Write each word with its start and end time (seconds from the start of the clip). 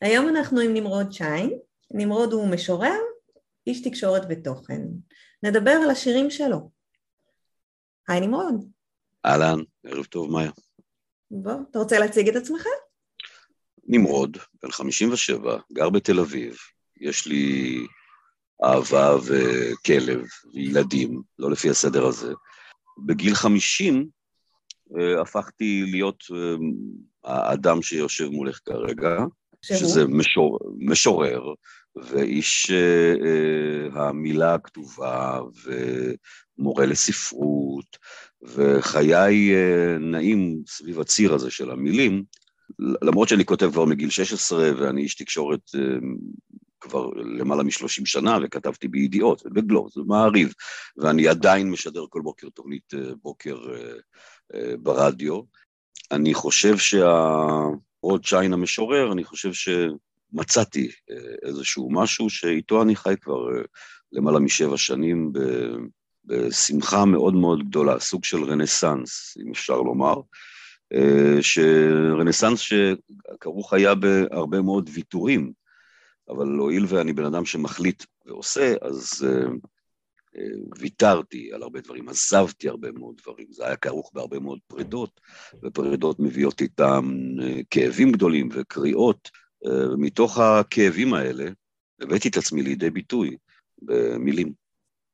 היום 0.00 0.28
אנחנו 0.28 0.60
עם 0.60 0.74
נמרוד 0.74 1.12
שיין. 1.12 1.58
נמרוד 1.90 2.32
הוא 2.32 2.48
משורר, 2.48 3.00
איש 3.66 3.82
תקשורת 3.82 4.22
ותוכן. 4.28 4.82
נדבר 5.42 5.70
על 5.70 5.90
השירים 5.90 6.30
שלו. 6.30 6.70
היי 8.08 8.20
נמרוד. 8.20 8.64
אהלן, 9.26 9.58
ערב 9.86 10.04
טוב, 10.04 10.30
מאיה. 10.30 10.50
בוא, 11.30 11.52
אתה 11.70 11.78
רוצה 11.78 11.98
להציג 11.98 12.28
את 12.28 12.36
עצמך? 12.36 12.64
נמרוד, 13.84 14.38
בן 14.62 14.70
57, 14.70 15.56
גר 15.72 15.90
בתל 15.90 16.20
אביב, 16.20 16.56
יש 17.00 17.26
לי 17.26 17.76
אהבה 18.64 19.16
וכלב 19.16 20.24
וילדים, 20.54 21.22
לא 21.38 21.50
לפי 21.50 21.70
הסדר 21.70 22.06
הזה. 22.06 22.32
בגיל 23.06 23.34
50 23.34 24.08
אה, 24.98 25.20
הפכתי 25.20 25.84
להיות 25.90 26.24
אה, 26.34 26.56
האדם 27.24 27.82
שיושב 27.82 28.28
מולך 28.28 28.60
כרגע? 28.64 29.18
שזה 29.62 30.06
משור, 30.06 30.58
משורר, 30.78 31.54
ואיש 31.96 32.70
uh, 32.70 33.98
המילה 33.98 34.54
הכתובה, 34.54 35.40
ומורה 36.58 36.86
לספרות, 36.86 37.96
וחיי 38.42 39.52
uh, 39.52 39.98
נעים 40.00 40.62
סביב 40.66 41.00
הציר 41.00 41.34
הזה 41.34 41.50
של 41.50 41.70
המילים, 41.70 42.24
למרות 42.78 43.28
שאני 43.28 43.44
כותב 43.44 43.70
כבר 43.72 43.84
מגיל 43.84 44.10
16, 44.10 44.70
ואני 44.78 45.02
איש 45.02 45.14
תקשורת 45.14 45.60
uh, 45.76 46.04
כבר 46.80 47.06
למעלה 47.14 47.62
משלושים 47.62 48.06
שנה, 48.06 48.38
וכתבתי 48.42 48.88
בידיעות, 48.88 49.42
ובגלובס, 49.46 49.96
ומעריב, 49.96 50.54
ואני 50.96 51.28
עדיין 51.28 51.70
משדר 51.70 52.04
כל 52.08 52.20
בוקר 52.20 52.48
תוכנית 52.48 52.94
בוקר 53.22 53.58
ברדיו. 54.78 55.40
אני 56.10 56.34
חושב 56.34 56.76
שהרוד 58.08 58.24
שיין 58.24 58.52
המשורר, 58.52 59.12
אני 59.12 59.24
חושב 59.24 59.50
שמצאתי 59.52 60.90
אה, 61.10 61.16
איזשהו 61.42 61.88
משהו 61.92 62.30
שאיתו 62.30 62.82
אני 62.82 62.96
חי 62.96 63.14
כבר 63.20 63.56
אה, 63.56 63.62
למעלה 64.12 64.38
משבע 64.38 64.76
שנים 64.76 65.32
בשמחה 66.24 67.04
מאוד 67.04 67.34
מאוד 67.34 67.68
גדולה, 67.68 68.00
סוג 68.00 68.24
של 68.24 68.44
רנסאנס, 68.44 69.36
אם 69.44 69.50
אפשר 69.50 69.76
לומר, 69.76 70.14
אה, 70.94 71.42
שרנסאנס 71.42 72.60
שכרוך 72.60 73.72
היה 73.72 73.94
בהרבה 73.94 74.62
מאוד 74.62 74.90
ויתורים, 74.92 75.52
אבל 76.28 76.48
הואיל 76.48 76.84
ואני 76.88 77.12
בן 77.12 77.24
אדם 77.24 77.44
שמחליט 77.44 78.04
ועושה, 78.26 78.74
אז 78.82 79.26
ויתרתי 80.78 81.52
על 81.52 81.62
הרבה 81.62 81.80
דברים, 81.80 82.08
עזבתי 82.08 82.68
הרבה 82.68 82.92
מאוד 82.92 83.14
דברים, 83.22 83.46
זה 83.50 83.66
היה 83.66 83.76
כרוך 83.76 84.10
בהרבה 84.14 84.38
מאוד 84.38 84.58
פרידות, 84.66 85.20
ופרידות 85.62 86.20
מביאות 86.20 86.60
איתם 86.60 87.12
אה, 87.42 87.60
כאבים 87.70 88.12
גדולים 88.12 88.48
וקריאות. 88.52 89.30
אה, 89.66 89.96
מתוך 89.98 90.38
הכאבים 90.38 91.14
האלה 91.14 91.50
הבאתי 92.00 92.28
את 92.28 92.36
עצמי 92.36 92.62
לידי 92.62 92.90
ביטוי 92.90 93.36
במילים. 93.82 94.52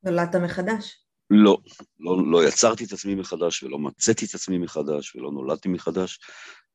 נולדת 0.03 0.37
מחדש? 0.37 1.05
לא, 1.31 1.59
לא, 2.01 2.31
לא 2.31 2.49
יצרתי 2.49 2.85
את 2.85 2.93
עצמי 2.93 3.15
מחדש 3.15 3.63
ולא 3.63 3.79
מצאתי 3.79 4.25
את 4.25 4.35
עצמי 4.35 4.59
מחדש 4.59 5.17
ולא 5.17 5.33
נולדתי 5.33 5.69
מחדש, 5.69 6.19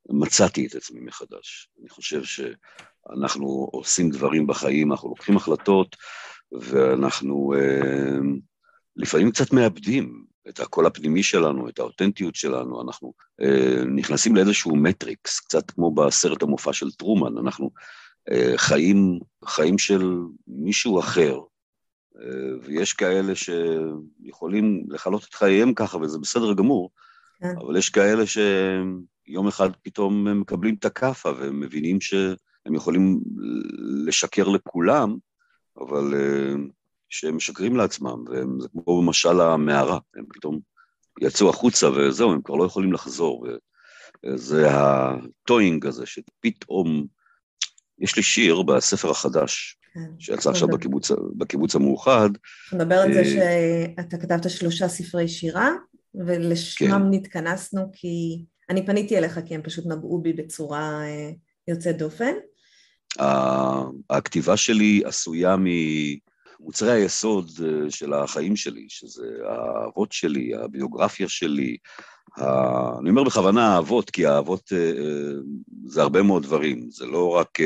מצאתי 0.09 0.67
את 0.67 0.75
עצמי 0.75 0.99
מחדש. 0.99 1.69
אני 1.81 1.89
חושב 1.89 2.21
שאנחנו 2.23 3.69
עושים 3.71 4.09
דברים 4.09 4.47
בחיים, 4.47 4.91
אנחנו 4.91 5.09
לוקחים 5.09 5.37
החלטות, 5.37 5.95
ואנחנו 6.51 7.53
אה, 7.57 8.17
לפעמים 8.95 9.31
קצת 9.31 9.53
מאבדים 9.53 10.23
את 10.49 10.59
הקול 10.59 10.85
הפנימי 10.85 11.23
שלנו, 11.23 11.69
את 11.69 11.79
האותנטיות 11.79 12.35
שלנו, 12.35 12.81
אנחנו 12.81 13.13
אה, 13.41 13.83
נכנסים 13.95 14.35
לאיזשהו 14.35 14.75
מטריקס, 14.75 15.39
קצת 15.39 15.71
כמו 15.71 15.91
בסרט 15.91 16.43
המופע 16.43 16.73
של 16.73 16.91
טרומן, 16.91 17.37
אנחנו 17.37 17.71
אה, 18.31 18.53
חיים, 18.57 19.19
חיים 19.45 19.77
של 19.77 20.17
מישהו 20.47 20.99
אחר, 20.99 21.39
ויש 22.63 22.93
כאלה 22.93 23.33
שיכולים 23.35 24.83
לכלות 24.89 25.23
את 25.23 25.33
חייהם 25.33 25.73
ככה, 25.73 25.97
וזה 25.97 26.19
בסדר 26.19 26.53
גמור, 26.53 26.91
כן. 27.39 27.53
אבל 27.57 27.77
יש 27.77 27.89
כאלה 27.89 28.23
שיום 28.25 29.47
אחד 29.47 29.69
פתאום 29.81 30.27
הם 30.27 30.41
מקבלים 30.41 30.75
את 30.75 30.85
הכאפה, 30.85 31.29
והם 31.31 31.59
מבינים 31.59 32.01
שהם 32.01 32.75
יכולים 32.75 33.19
לשקר 34.05 34.47
לכולם, 34.47 35.15
אבל 35.79 36.13
אה, 36.13 36.53
שהם 37.09 37.35
משקרים 37.35 37.75
לעצמם, 37.75 38.23
והם, 38.27 38.59
זה 38.61 38.67
כמו 38.71 39.01
במשל 39.01 39.41
המערה, 39.41 39.99
הם 40.15 40.25
פתאום 40.33 40.59
יצאו 41.21 41.49
החוצה 41.49 41.89
וזהו, 41.89 42.31
הם 42.31 42.41
כבר 42.41 42.55
לא 42.55 42.63
יכולים 42.63 42.93
לחזור. 42.93 43.47
וזה 44.25 44.67
הטוינג 44.71 45.85
הזה, 45.85 46.05
שפתאום, 46.05 47.05
יש 47.99 48.15
לי 48.15 48.23
שיר 48.23 48.61
בספר 48.61 49.11
החדש, 49.11 49.79
כן, 49.93 50.19
שיצא 50.19 50.49
עכשיו 50.49 50.67
בקיבוץ, 50.67 51.11
בקיבוץ 51.37 51.75
המאוחד. 51.75 52.29
נדבר 52.73 52.95
על 52.95 53.13
זה 53.13 53.19
אה, 53.19 53.85
שאתה 53.97 54.17
כתבת 54.17 54.49
שלושה 54.49 54.87
ספרי 54.87 55.27
שירה, 55.27 55.69
ולשמם 56.15 56.89
כן. 56.89 57.09
נתכנסנו 57.11 57.81
כי 57.93 58.45
אני 58.69 58.85
פניתי 58.85 59.17
אליך 59.17 59.39
כי 59.45 59.55
הם 59.55 59.61
פשוט 59.61 59.85
נגעו 59.85 60.21
בי 60.21 60.33
בצורה 60.33 61.03
אה, 61.03 61.31
יוצאת 61.67 61.97
דופן. 61.97 62.33
הכתיבה 64.09 64.57
שלי 64.57 65.01
עשויה 65.05 65.55
ממוצרי 65.59 66.91
היסוד 66.91 67.51
אה, 67.63 67.91
של 67.91 68.13
החיים 68.13 68.55
שלי, 68.55 68.85
שזה 68.89 69.27
האהבות 69.45 70.11
שלי, 70.11 70.55
הביוגרפיה 70.55 71.29
שלי. 71.29 71.77
אני 72.99 73.09
אומר 73.09 73.23
בכוונה 73.23 73.75
אהבות, 73.75 74.09
כי 74.09 74.25
האהבות 74.25 74.73
אה, 74.73 74.77
אה, 74.77 75.33
זה 75.85 76.01
הרבה 76.01 76.21
מאוד 76.21 76.43
דברים, 76.43 76.91
זה 76.91 77.05
לא 77.05 77.29
רק 77.29 77.59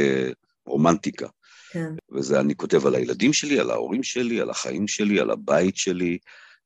רומנטיקה. 0.65 1.27
כן. 1.71 1.89
וזה 2.11 2.39
אני 2.39 2.55
כותב 2.55 2.85
על 2.85 2.95
הילדים 2.95 3.33
שלי, 3.33 3.59
על 3.59 3.71
ההורים 3.71 4.03
שלי, 4.03 4.41
על 4.41 4.49
החיים 4.49 4.87
שלי, 4.87 5.19
על 5.19 5.31
הבית 5.31 5.77
שלי, 5.77 6.17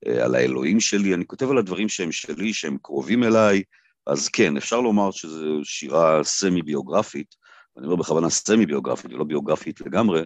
על 0.06 0.36
האלוהים 0.36 0.80
שלי, 0.80 1.14
אני 1.14 1.26
כותב 1.26 1.52
על 1.52 1.58
הדברים 1.58 1.90
שהם 1.90 2.12
שלי, 2.12 2.54
שהם 2.54 2.78
קרובים 2.82 3.24
אליי, 3.24 3.64
אז 4.08 4.30
כן, 4.30 4.58
אפשר 4.58 4.82
לומר 4.82 5.12
שזו 5.12 5.60
שירה 5.64 6.24
סמי-ביוגרפית, 6.24 7.36
אני 7.78 7.86
אומר 7.86 7.96
בכוונה 7.96 8.30
סמי-ביוגרפית 8.30 9.14
ולא 9.14 9.24
ביוגרפית 9.24 9.82
לגמרי, 9.82 10.22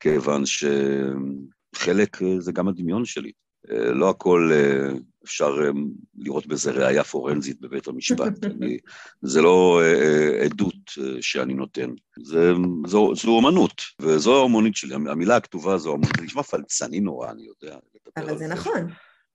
כיוון 0.00 0.42
שחלק 0.46 2.22
אה, 2.22 2.40
זה 2.40 2.52
גם 2.52 2.68
הדמיון 2.68 3.04
שלי. 3.04 3.32
אה, 3.70 3.92
לא 3.92 4.10
הכל 4.10 4.50
אה, 4.52 4.92
אפשר 5.24 5.56
לראות 6.14 6.46
בזה 6.46 6.70
ראייה 6.70 7.04
פורנזית 7.04 7.60
בבית 7.60 7.88
המשפט. 7.88 8.44
אני, 8.60 8.78
זה 9.22 9.42
לא 9.42 9.80
עדות 10.44 10.90
שאני 11.20 11.54
נותן, 11.54 11.90
זה, 12.22 12.52
זו, 12.86 13.14
זו 13.14 13.30
אומנות, 13.30 13.82
וזו 14.00 14.36
האומנית 14.36 14.76
שלי. 14.76 14.94
המילה 14.94 15.36
הכתובה 15.36 15.78
זו 15.78 15.90
אומנות, 15.90 16.16
זה 16.16 16.22
נשמע 16.22 16.42
פלצני 16.42 17.00
נורא, 17.00 17.30
אני 17.30 17.42
יודע. 17.42 17.78
אבל 18.16 18.38
זה 18.38 18.46
נכון. 18.46 18.86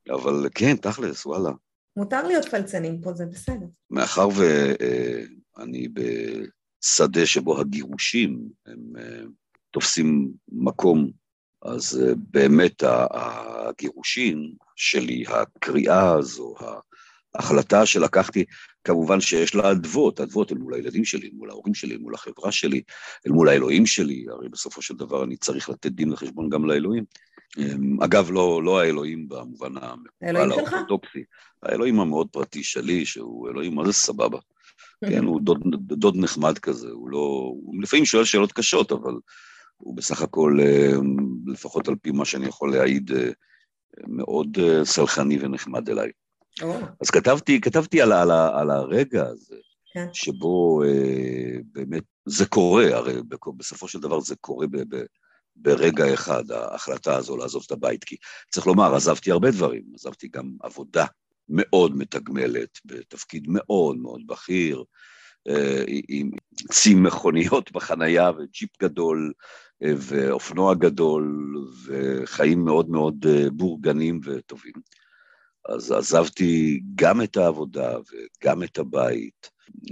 אבל 0.10 0.50
כן, 0.56 0.76
תכלס, 0.76 1.26
וואלה. 1.26 1.52
מותר 1.98 2.28
להיות 2.28 2.46
פלצנים 2.46 3.02
פה, 3.02 3.14
זה 3.14 3.26
בסדר. 3.26 3.66
מאחר 3.92 4.28
ואני 5.58 5.88
שדה 6.82 7.26
שבו 7.26 7.60
הגירושים 7.60 8.40
הם 8.66 8.78
אה, 8.98 9.22
תופסים 9.72 10.32
מקום, 10.52 11.12
אז 11.62 12.02
אה, 12.02 12.14
באמת 12.18 12.84
הגירושים 13.12 14.54
שלי, 14.76 15.24
הקריאה 15.28 16.12
הזו, 16.12 16.56
ההחלטה 17.36 17.86
שלקחתי, 17.86 18.46
כמובן 18.84 19.22
שיש 19.22 19.56
לה 19.56 19.72
אדוות, 19.72 20.20
אדוות 20.20 20.52
אל 20.52 20.58
מול 20.58 20.74
הילדים 20.74 21.06
שלי, 21.06 21.28
אל 21.28 21.34
מול 21.34 21.50
ההורים 21.50 21.74
שלי, 21.74 21.94
אל 21.94 22.00
מול 22.00 22.16
החברה 22.16 22.52
שלי, 22.52 22.82
אל 23.28 23.32
מול 23.32 23.50
האלוהים 23.50 23.86
שלי, 23.86 24.26
הרי 24.30 24.50
בסופו 24.50 24.82
של 24.82 24.96
דבר 24.96 25.24
אני 25.24 25.38
צריך 25.38 25.70
לתת 25.70 25.92
דין 25.92 26.14
וחשבון 26.14 26.50
גם 26.50 26.66
לאלוהים. 26.66 27.04
אמ, 27.58 28.04
אגב, 28.04 28.32
לא, 28.32 28.64
לא 28.64 28.80
האלוהים 28.80 29.30
במובן 29.30 29.72
המקובל 29.78 30.52
האורתודוקסי, 30.52 31.24
האלוהים 31.64 32.00
המאוד 32.00 32.28
פרטי 32.32 32.64
שלי, 32.64 33.06
שהוא 33.06 33.50
אלוהים 33.50 33.76
מה 33.76 33.86
זה 33.86 33.94
סבבה. 33.94 34.40
כן, 35.06 35.24
הוא 35.24 35.42
דוד, 35.42 35.60
דוד 35.80 36.16
נחמד 36.18 36.60
כזה, 36.60 36.88
הוא 36.92 37.10
לא... 37.10 37.54
הוא 37.64 37.84
לפעמים 37.84 38.06
שואל 38.06 38.26
שאלות 38.26 38.52
קשות, 38.52 38.92
אבל 38.92 39.14
הוא 39.78 39.98
בסך 39.98 40.22
הכל, 40.22 40.58
אה, 40.62 40.94
לפחות 41.48 41.88
על 41.88 41.96
פי 42.02 42.12
מה 42.12 42.26
שאני 42.26 42.48
יכול 42.48 42.72
להעיד, 42.72 43.12
אה, 43.12 43.32
מאוד 44.08 44.58
אה, 44.62 44.86
סלחני 44.86 45.38
ונחמד 45.42 45.90
אליי. 45.90 46.12
Oh. 46.62 46.66
אז 47.02 47.10
כתבתי, 47.10 47.62
כתבתי 47.62 48.02
על, 48.02 48.12
על, 48.12 48.32
על 48.32 48.70
הרגע 48.70 49.26
הזה 49.28 49.56
כן. 49.94 50.08
שבו 50.14 50.84
אה, 50.84 51.58
באמת 51.72 52.04
זה 52.26 52.46
קורה, 52.46 52.86
הרי 52.96 53.22
בסופו 53.58 53.88
של 53.88 54.00
דבר 54.00 54.20
זה 54.20 54.36
קורה 54.36 54.68
ב, 54.68 54.96
ב, 54.96 55.04
ברגע 55.56 56.14
אחד, 56.14 56.52
ההחלטה 56.52 57.16
הזו 57.16 57.38
לעזוב 57.38 57.64
את 57.66 57.72
הבית, 57.72 58.04
כי 58.04 58.16
צריך 58.52 58.68
לומר, 58.68 58.96
עזבתי 58.96 59.32
הרבה 59.32 59.52
דברים, 59.52 59.84
עזבתי 59.96 60.28
גם 60.28 60.52
עבודה 60.62 61.06
מאוד 61.50 61.98
מתגמלת, 61.98 62.80
בתפקיד 62.86 63.46
מאוד 63.48 63.98
מאוד 63.98 64.28
בכיר, 64.28 64.84
אה, 65.48 65.84
עם 66.08 66.32
צי 66.72 66.96
מכוניות 66.96 67.72
בחנייה 67.76 68.32
וג'יפ 68.32 68.70
גדול 68.82 69.34
אה, 69.84 69.94
ואופנוע 69.98 70.74
גדול 70.74 71.56
וחיים 71.86 72.66
מאוד 72.66 72.90
מאוד 72.90 73.26
אה, 73.30 73.50
בורגנים 73.50 74.20
וטובים. 74.24 74.74
אז 75.70 75.92
עזבתי 75.92 76.82
גם 76.96 77.22
את 77.22 77.38
העבודה 77.38 77.98
וגם 77.98 78.64
את 78.64 78.78
הבית, 78.78 79.50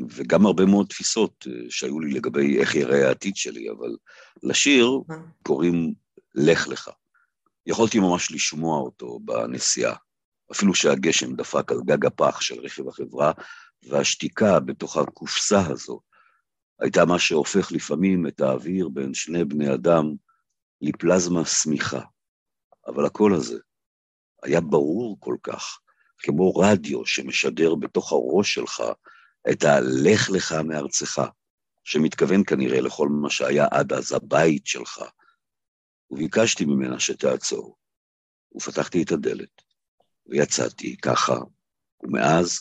וגם 0.09 0.45
הרבה 0.45 0.65
מאוד 0.65 0.87
תפיסות 0.87 1.47
שהיו 1.69 1.99
לי 1.99 2.11
לגבי 2.11 2.59
איך 2.59 2.75
יראה 2.75 3.07
העתיד 3.07 3.35
שלי, 3.35 3.69
אבל 3.69 3.95
לשיר 4.43 4.99
קוראים 5.43 5.93
לך 6.35 6.67
לך. 6.67 6.89
יכולתי 7.65 7.99
ממש 7.99 8.31
לשמוע 8.31 8.79
אותו 8.79 9.19
בנסיעה, 9.25 9.95
אפילו 10.51 10.75
שהגשם 10.75 11.35
דפק 11.35 11.71
על 11.71 11.77
גג 11.85 12.05
הפח 12.05 12.41
של 12.41 12.59
רכב 12.59 12.87
החברה, 12.87 13.31
והשתיקה 13.83 14.59
בתוך 14.59 14.97
הקופסה 14.97 15.59
הזו 15.67 15.99
הייתה 16.79 17.05
מה 17.05 17.19
שהופך 17.19 17.71
לפעמים 17.71 18.27
את 18.27 18.41
האוויר 18.41 18.89
בין 18.89 19.13
שני 19.13 19.45
בני 19.45 19.73
אדם 19.73 20.03
לפלזמה 20.81 21.45
שמיכה. 21.45 22.01
אבל 22.87 23.05
הקול 23.05 23.35
הזה 23.35 23.59
היה 24.43 24.61
ברור 24.61 25.17
כל 25.19 25.35
כך, 25.43 25.79
כמו 26.17 26.55
רדיו 26.55 27.05
שמשדר 27.05 27.75
בתוך 27.75 28.11
הראש 28.11 28.53
שלך 28.53 28.83
את 29.51 29.63
ה"לך 29.63 30.29
לך 30.29 30.51
מארצך", 30.51 31.21
שמתכוון 31.83 32.43
כנראה 32.47 32.81
לכל 32.81 33.09
מה 33.09 33.29
שהיה 33.29 33.67
עד 33.71 33.93
אז 33.93 34.11
הבית 34.11 34.67
שלך. 34.67 35.01
וביקשתי 36.11 36.65
ממנה 36.65 36.99
שתעצור, 36.99 37.77
ופתחתי 38.55 39.03
את 39.03 39.11
הדלת, 39.11 39.61
ויצאתי 40.29 40.97
ככה, 40.97 41.35
ומאז 42.03 42.59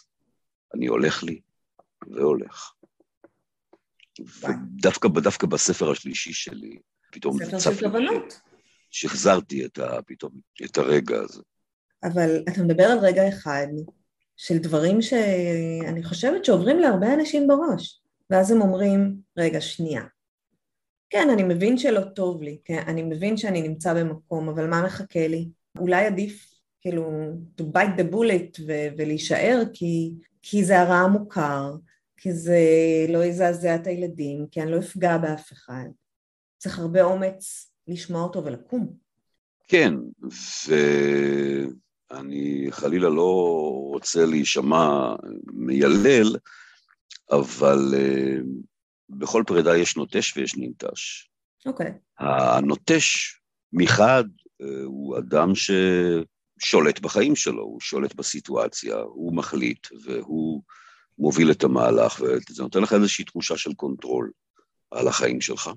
אני 0.74 0.86
הולך 0.86 1.22
לי 1.22 1.40
והולך. 2.10 2.72
ודווקא 4.20 5.08
דווקא 5.08 5.46
בספר 5.46 5.90
השלישי 5.90 6.32
שלי, 6.32 6.78
פתאום 7.12 7.38
ספר 7.44 7.74
של 7.74 7.80
תובנות. 7.80 8.40
שחזרתי 8.90 9.64
את, 9.64 9.78
ה, 9.78 10.02
פתאום, 10.06 10.32
את 10.64 10.78
הרגע 10.78 11.16
הזה. 11.20 11.42
אבל 12.04 12.44
אתה 12.48 12.62
מדבר 12.62 12.84
על 12.84 12.98
רגע 12.98 13.28
אחד 13.28 13.66
של 14.36 14.58
דברים 14.58 15.02
שאני 15.02 16.02
חושבת 16.02 16.44
שעוברים 16.44 16.78
להרבה 16.78 17.14
אנשים 17.14 17.46
בראש, 17.46 18.00
ואז 18.30 18.50
הם 18.50 18.60
אומרים, 18.60 19.16
רגע, 19.36 19.60
שנייה. 19.60 20.02
כן, 21.10 21.28
אני 21.32 21.42
מבין 21.42 21.78
שלא 21.78 22.00
טוב 22.00 22.42
לי, 22.42 22.58
כן, 22.64 22.82
אני 22.86 23.02
מבין 23.02 23.36
שאני 23.36 23.62
נמצא 23.62 23.94
במקום, 23.94 24.48
אבל 24.48 24.70
מה 24.70 24.82
מחכה 24.82 25.28
לי? 25.28 25.48
אולי 25.78 26.06
עדיף 26.06 26.55
כאילו 26.86 27.32
to 27.60 27.64
bite 27.64 28.00
the 28.00 28.12
bullet 28.14 28.60
ו- 28.66 28.88
ולהישאר 28.98 29.62
כי, 29.72 30.12
כי 30.42 30.64
זה 30.64 30.80
הרע 30.80 30.94
המוכר, 30.94 31.74
כי 32.16 32.32
זה 32.32 32.60
לא 33.08 33.24
יזעזע 33.24 33.74
את 33.74 33.86
הילדים, 33.86 34.46
כי 34.50 34.62
אני 34.62 34.70
לא 34.70 34.78
אפגע 34.78 35.18
באף 35.18 35.52
אחד. 35.52 35.84
צריך 36.58 36.78
הרבה 36.78 37.02
אומץ 37.02 37.72
לשמוע 37.88 38.22
אותו 38.22 38.44
ולקום. 38.44 38.92
כן, 39.68 39.94
ואני 42.10 42.66
חלילה 42.70 43.08
לא 43.08 43.32
רוצה 43.92 44.26
להישמע 44.26 45.14
מיילל, 45.52 46.36
אבל 47.30 47.94
uh, 47.94 48.44
בכל 49.08 49.44
פרידה 49.46 49.76
יש 49.76 49.96
נוטש 49.96 50.36
ויש 50.36 50.56
ננטש. 50.56 51.30
אוקיי. 51.66 51.86
Okay. 51.86 52.24
הנוטש 52.24 53.40
מחד 53.72 54.24
uh, 54.62 54.66
הוא 54.84 55.18
אדם 55.18 55.54
ש... 55.54 55.70
שולט 56.58 57.00
בחיים 57.00 57.36
שלו, 57.36 57.62
הוא 57.62 57.80
שולט 57.80 58.14
בסיטואציה, 58.14 58.96
הוא 58.96 59.36
מחליט 59.36 59.86
והוא 60.04 60.62
מוביל 61.18 61.50
את 61.50 61.64
המהלך, 61.64 62.20
וזה 62.20 62.62
נותן 62.62 62.82
לך 62.82 62.92
איזושהי 62.92 63.24
תחושה 63.24 63.56
של 63.56 63.74
control 63.74 64.30
על 64.90 65.08
החיים 65.08 65.40
שלך. 65.40 65.70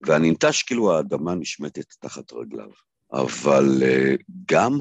והננטש 0.00 0.62
כאילו 0.62 0.96
האדמה 0.96 1.34
נשמטת 1.34 1.92
תחת 2.00 2.32
רגליו. 2.32 2.70
אבל 3.12 3.82
אה, 3.82 4.14
גם 4.50 4.78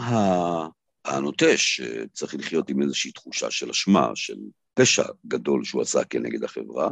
הנוטש 1.06 1.80
אה, 1.80 2.04
צריך 2.14 2.36
לחיות 2.36 2.70
עם 2.70 2.82
איזושהי 2.82 3.12
תחושה 3.12 3.52
של 3.52 3.70
אשמה, 3.70 4.12
של 4.16 4.38
פשע 4.74 5.06
גדול 5.28 5.64
שהוא 5.64 5.82
עשה 5.82 6.04
כנגד 6.04 6.44
החברה, 6.44 6.90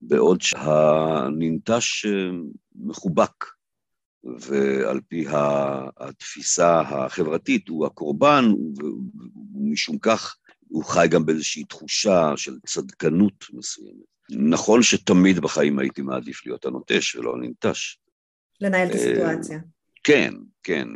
בעוד 0.00 0.40
שהננטש 0.40 2.06
אה, 2.06 2.30
מחובק 2.76 3.44
ועל 4.24 5.00
פי 5.08 5.24
התפיסה 5.96 6.80
החברתית 6.80 7.68
הוא 7.68 7.86
הקורבן, 7.86 8.44
ומשום 9.54 9.98
כך 9.98 10.36
הוא 10.68 10.84
חי 10.84 11.06
גם 11.10 11.26
באיזושהי 11.26 11.64
תחושה 11.64 12.32
של 12.36 12.58
צדקנות 12.66 13.44
מסוימת. 13.52 14.18
נכון 14.30 14.82
שתמיד 14.82 15.38
בחיים 15.38 15.78
הייתי 15.78 16.02
מעדיף 16.02 16.46
להיות 16.46 16.64
הנוטש 16.64 17.14
ולא 17.14 17.34
הננטש. 17.34 17.98
לנהל 18.60 18.88
את 18.88 18.94
הסיטואציה. 18.94 19.58
כן, 20.04 20.34
כן. 20.62 20.88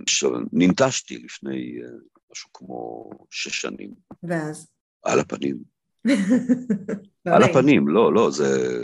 ננטשתי 0.53 1.19
לפני 1.19 1.79
אה, 1.83 1.89
משהו 2.33 2.51
כמו 2.53 3.11
שש 3.31 3.61
שנים. 3.61 3.91
ואז? 4.23 4.69
על 5.03 5.21
הפנים. 5.21 5.57
על 7.35 7.43
הפנים, 7.43 7.89
לא, 7.89 8.15
לא, 8.15 8.31
זה 8.31 8.79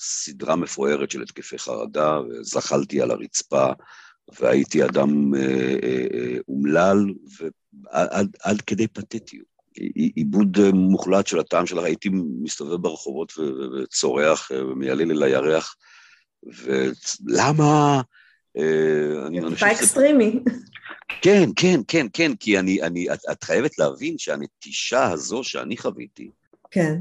סדרה 0.00 0.56
מפוארת 0.56 1.10
של 1.10 1.22
התקפי 1.22 1.58
חרדה, 1.58 2.18
וזחלתי 2.20 3.02
על 3.02 3.10
הרצפה, 3.10 3.66
והייתי 4.40 4.84
אדם 4.84 5.34
אה, 5.34 5.40
אה, 5.82 6.06
אה, 6.14 6.36
אומלל, 6.48 6.96
ועד 7.38 8.36
עד 8.42 8.60
כדי 8.60 8.88
פתטיות. 8.88 9.50
עיבוד 10.16 10.58
מוחלט 10.72 11.26
של 11.26 11.38
הטעם 11.38 11.66
שלך, 11.66 11.84
הייתי 11.84 12.08
מסתובב 12.42 12.82
ברחובות 12.82 13.32
וצורח 13.38 14.50
ומיילל 14.54 15.10
אל 15.10 15.22
הירח, 15.22 15.76
ולמה... 16.42 18.00
טיפה 19.48 19.72
אקסטרימי. 19.72 20.40
כן, 21.22 21.50
כן, 21.56 21.80
כן, 21.88 22.06
כן, 22.12 22.34
כי 22.34 22.58
אני, 22.58 22.82
אני, 22.82 23.12
את, 23.12 23.18
את 23.32 23.44
חייבת 23.44 23.78
להבין 23.78 24.18
שהנטישה 24.18 25.10
הזו 25.10 25.44
שאני 25.44 25.76
חוויתי, 25.76 26.30
כן. 26.70 26.96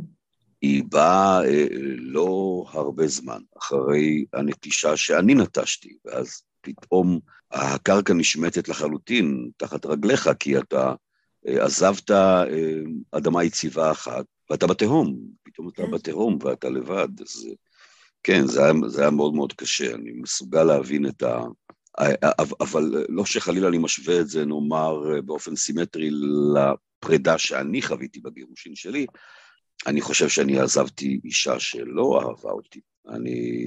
היא 0.61 0.83
באה 0.89 1.45
אה, 1.45 1.65
לא 1.97 2.63
הרבה 2.67 3.07
זמן 3.07 3.42
אחרי 3.57 4.25
הנטישה 4.33 4.97
שאני 4.97 5.33
נטשתי, 5.33 5.97
ואז 6.06 6.42
פתאום 6.61 7.19
הקרקע 7.51 8.13
נשמטת 8.13 8.69
לחלוטין 8.69 9.49
תחת 9.57 9.85
רגליך, 9.85 10.30
כי 10.39 10.57
אתה 10.57 10.94
אה, 11.47 11.66
עזבת 11.66 12.11
אה, 12.11 12.44
אדמה 13.11 13.44
יציבה 13.44 13.92
אחת, 13.92 14.25
ואתה 14.49 14.68
בתהום, 14.68 15.18
פתאום 15.44 15.69
אתה 15.69 15.83
כן. 15.83 15.92
בתהום 15.92 16.39
ואתה 16.42 16.69
לבד, 16.69 17.21
אז 17.21 17.47
כן, 18.23 18.47
זה 18.47 18.63
היה, 18.63 18.73
זה 18.87 19.01
היה 19.01 19.11
מאוד 19.11 19.33
מאוד 19.33 19.54
קשה, 19.54 19.95
אני 19.95 20.11
מסוגל 20.11 20.63
להבין 20.63 21.06
את 21.06 21.23
ה... 21.23 21.42
אבל 22.61 23.06
לא 23.09 23.25
שחלילה 23.25 23.68
אני 23.68 23.78
משווה 23.78 24.19
את 24.21 24.30
זה, 24.30 24.45
נאמר, 24.45 25.21
באופן 25.25 25.56
סימטרי 25.56 26.09
לפרידה 26.54 27.37
שאני 27.37 27.81
חוויתי 27.81 28.19
בגירושין 28.19 28.75
שלי, 28.75 29.06
אני 29.88 30.02
חושב 30.02 30.30
שאני 30.30 30.59
עזבתי 30.59 31.19
אישה 31.26 31.59
שלא 31.59 32.19
אהבה 32.21 32.52
אותי. 32.52 32.81
אני 33.09 33.62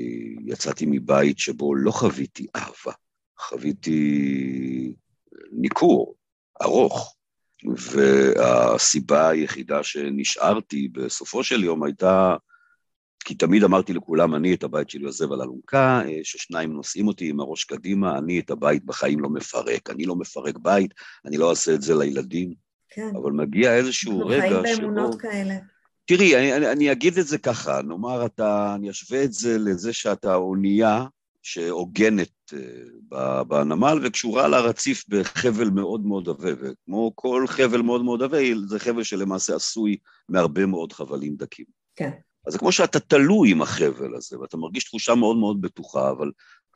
יצאתי 0.47 0.87
מבית 0.89 1.39
שבו 1.39 1.75
לא 1.75 1.91
חוויתי 1.91 2.47
אהבה, 2.57 2.93
חוויתי 3.39 4.95
ניכור 5.53 6.15
ארוך. 6.63 7.17
והסיבה 7.65 9.29
היחידה 9.29 9.83
שנשארתי 9.83 10.89
בסופו 10.89 11.45
של 11.45 11.65
יום 11.65 11.83
הייתה, 11.83 12.37
כי 13.25 13.35
תמיד 13.35 13.65
אמרתי 13.65 13.93
לכולם, 13.93 14.35
אני 14.35 14.55
את 14.55 14.63
הבית 14.63 14.91
שלי 14.91 15.05
עוזב 15.05 15.33
על 15.33 15.43
אלונקה, 15.43 16.03
ששניים 16.23 16.73
נושאים 16.73 17.09
אותי 17.09 17.29
עם 17.29 17.41
הראש 17.41 17.65
קדימה, 17.65 18.19
אני 18.19 18.39
את 18.41 18.51
הבית 18.51 18.85
בחיים 18.85 19.21
לא 19.21 19.31
מפרק, 19.31 19.91
אני 19.91 20.05
לא 20.05 20.17
מפרק 20.17 20.59
בית, 20.59 20.95
אני 21.27 21.37
לא 21.37 21.51
אעשה 21.51 21.75
את 21.75 21.83
זה 21.83 21.95
לילדים. 21.95 22.55
כן. 22.89 23.17
אבל 23.23 23.33
מגיע 23.33 23.77
איזשהו 23.77 24.27
רגע 24.27 24.47
שבו... 24.47 24.57
אנחנו 24.57 24.63
חיים 24.63 24.81
באמונות 24.81 25.21
כאלה. 25.21 25.55
תראי, 26.05 26.37
אני, 26.37 26.57
אני, 26.57 26.73
אני 26.73 26.93
אגיד 26.93 27.19
את 27.19 27.27
זה 27.27 27.39
ככה, 27.39 27.83
נאמר, 27.83 28.27
אתה, 28.27 28.75
אני 28.75 28.91
אשווה 28.91 29.25
את 29.25 29.33
זה 29.33 29.59
לזה 29.59 29.93
שאתה 29.93 30.35
אונייה 30.35 31.07
שעוגנת 31.43 32.53
uh, 33.15 33.45
בנמל 33.45 34.01
וקשורה 34.03 34.49
לרציף 34.49 35.05
בחבל 35.09 35.71
מאוד 35.71 36.07
מאוד 36.07 36.29
עבה, 36.29 36.51
וכמו 36.61 37.13
כל 37.15 37.45
חבל 37.47 37.83
מאוד 37.83 38.05
מאוד 38.05 38.23
עבה, 38.23 38.39
זה 38.67 38.79
חבל 38.79 39.03
שלמעשה 39.03 39.57
עשוי 39.57 39.97
מהרבה 40.29 40.67
מאוד 40.67 40.93
חבלים 40.93 41.37
דקים. 41.37 41.67
כן. 41.97 42.11
אז 42.47 42.53
זה 42.53 42.59
כמו 42.59 42.73
שאתה 42.73 43.01
תלוי 43.01 43.51
עם 43.51 43.63
החבל 43.63 44.15
הזה, 44.17 44.41
ואתה 44.41 44.57
מרגיש 44.57 44.85
תחושה 44.85 45.15
מאוד 45.15 45.37
מאוד 45.37 45.61
בטוחה, 45.61 46.11
אבל 46.11 46.31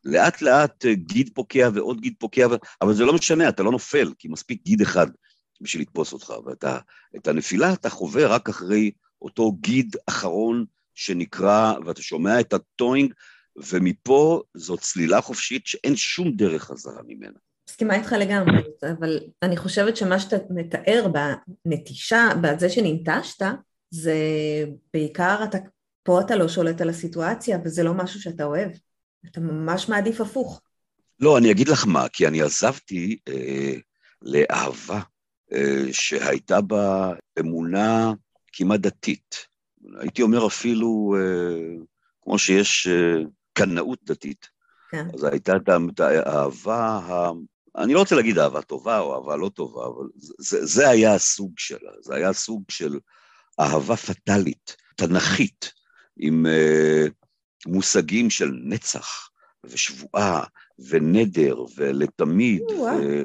לאט 0.04 0.42
לאט 0.42 0.87
אה, 0.87 0.95
גיד 0.95 1.30
פוקע 1.35 1.68
ועוד 1.75 2.00
גיד 2.00 2.14
פוקע, 2.18 2.47
אבל 2.83 2.95
זה 2.95 3.04
לא 3.04 3.12
משנה, 3.12 3.49
אתה 3.49 3.62
לא 3.62 3.71
נופל, 3.71 4.12
כי 4.18 4.28
מספיק 4.28 4.62
גיד 4.64 4.80
אחד 4.80 5.06
בשביל 5.61 5.83
לתפוס 5.83 6.12
אותך, 6.12 6.33
ואת 6.47 7.28
הנפילה 7.28 7.73
אתה 7.73 7.90
חווה 7.90 8.26
רק 8.26 8.49
אחרי 8.49 8.90
אותו 9.23 9.52
גיד 9.52 9.96
אחרון 10.06 10.64
שנקרא, 10.94 11.73
ואתה 11.87 12.02
שומע 12.02 12.40
את 12.40 12.52
הטוינג, 12.52 13.12
ומפה 13.56 14.42
זאת 14.54 14.80
צלילה 14.80 15.20
חופשית 15.20 15.66
שאין 15.66 15.96
שום 15.96 16.30
דרך 16.37 16.64
חזרה 16.64 17.02
ממנה. 17.06 17.38
מסכימה 17.68 17.94
איתך 17.94 18.12
לגמרי, 18.12 18.62
אבל 18.99 19.20
אני 19.42 19.56
חושבת 19.56 19.96
שמה 19.96 20.20
שאתה 20.20 20.37
מתאר 20.50 21.06
בנטישה, 21.64 22.28
בזה 22.42 22.70
שננטשת, 22.70 23.42
זה 23.90 24.14
בעיקר 24.94 25.44
אתה, 25.44 25.58
פה 26.02 26.20
אתה 26.20 26.37
לא 26.37 26.49
שולט 26.49 26.80
על 26.80 26.88
הסיטואציה, 26.88 27.58
וזה 27.64 27.82
לא 27.82 27.94
משהו 27.94 28.20
שאתה 28.20 28.44
אוהב. 28.44 28.70
אתה 29.26 29.40
ממש 29.40 29.88
מעדיף 29.88 30.20
הפוך. 30.20 30.61
לא, 31.20 31.38
אני 31.38 31.50
אגיד 31.50 31.68
לך 31.68 31.87
מה, 31.87 32.08
כי 32.08 32.26
אני 32.26 32.42
עזבתי 32.42 33.18
אה, 33.28 33.75
לאהבה 34.23 35.00
אה, 35.52 35.85
שהייתה 35.92 36.61
בה 36.61 37.12
אמונה 37.40 38.12
כמעט 38.56 38.80
דתית. 38.80 39.46
הייתי 40.00 40.22
אומר 40.22 40.46
אפילו, 40.46 41.16
אה, 41.18 41.84
כמו 42.22 42.38
שיש 42.38 42.86
אה, 42.86 43.22
קנאות 43.52 43.98
דתית. 44.04 44.48
כן. 44.90 45.06
אז 45.14 45.25
הייתה 45.25 45.52
את 45.56 46.00
האהבה, 46.00 46.78
ה... 46.78 47.30
אני 47.76 47.94
לא 47.94 47.98
רוצה 47.98 48.16
להגיד 48.16 48.38
אהבה 48.38 48.62
טובה 48.62 48.98
או 48.98 49.14
אהבה 49.14 49.36
לא 49.36 49.48
טובה, 49.48 49.86
אבל 49.86 50.08
זה, 50.38 50.66
זה 50.66 50.88
היה 50.88 51.14
הסוג 51.14 51.52
שלה, 51.58 51.90
זה 52.00 52.14
היה 52.14 52.32
סוג 52.32 52.62
של 52.70 52.98
אהבה 53.60 53.96
פטאלית, 53.96 54.76
תנכית, 54.96 55.72
עם 56.16 56.46
uh, 56.46 57.10
מושגים 57.66 58.30
של 58.30 58.50
נצח 58.64 59.28
ושבועה 59.64 60.44
ונדר 60.78 61.64
ולתמיד. 61.76 62.62
ו... 62.70 63.22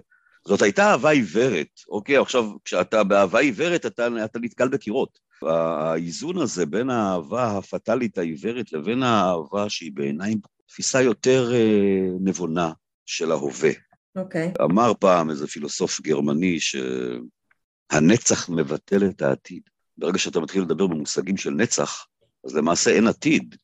זאת 0.47 0.61
הייתה 0.61 0.91
אהבה 0.91 1.09
עיוורת, 1.09 1.67
אוקיי? 1.89 2.17
עכשיו, 2.17 2.45
כשאתה 2.65 3.03
באהבה 3.03 3.39
עיוורת, 3.39 3.85
אתה, 3.85 4.07
אתה 4.25 4.39
נתקל 4.39 4.67
בקירות. 4.67 5.19
האיזון 5.43 6.37
הזה 6.37 6.65
בין 6.65 6.89
האהבה 6.89 7.57
הפטאלית 7.57 8.17
העיוורת 8.17 8.73
לבין 8.73 9.03
האהבה 9.03 9.69
שהיא 9.69 9.91
בעיניי 9.93 10.35
תפיסה 10.67 11.01
יותר 11.01 11.53
אה, 11.53 12.07
נבונה 12.19 12.71
של 13.05 13.31
ההווה. 13.31 13.71
אוקיי. 14.15 14.51
Okay. 14.57 14.63
אמר 14.63 14.93
פעם 14.99 15.29
איזה 15.29 15.47
פילוסוף 15.47 16.01
גרמני 16.01 16.57
שהנצח 16.59 18.49
מבטל 18.49 19.05
את 19.05 19.21
העתיד. 19.21 19.61
ברגע 19.97 20.17
שאתה 20.17 20.39
מתחיל 20.39 20.61
לדבר 20.61 20.87
במושגים 20.87 21.37
של 21.37 21.49
נצח, 21.49 22.05
אז 22.45 22.55
למעשה 22.55 22.91
אין 22.91 23.07
עתיד, 23.07 23.55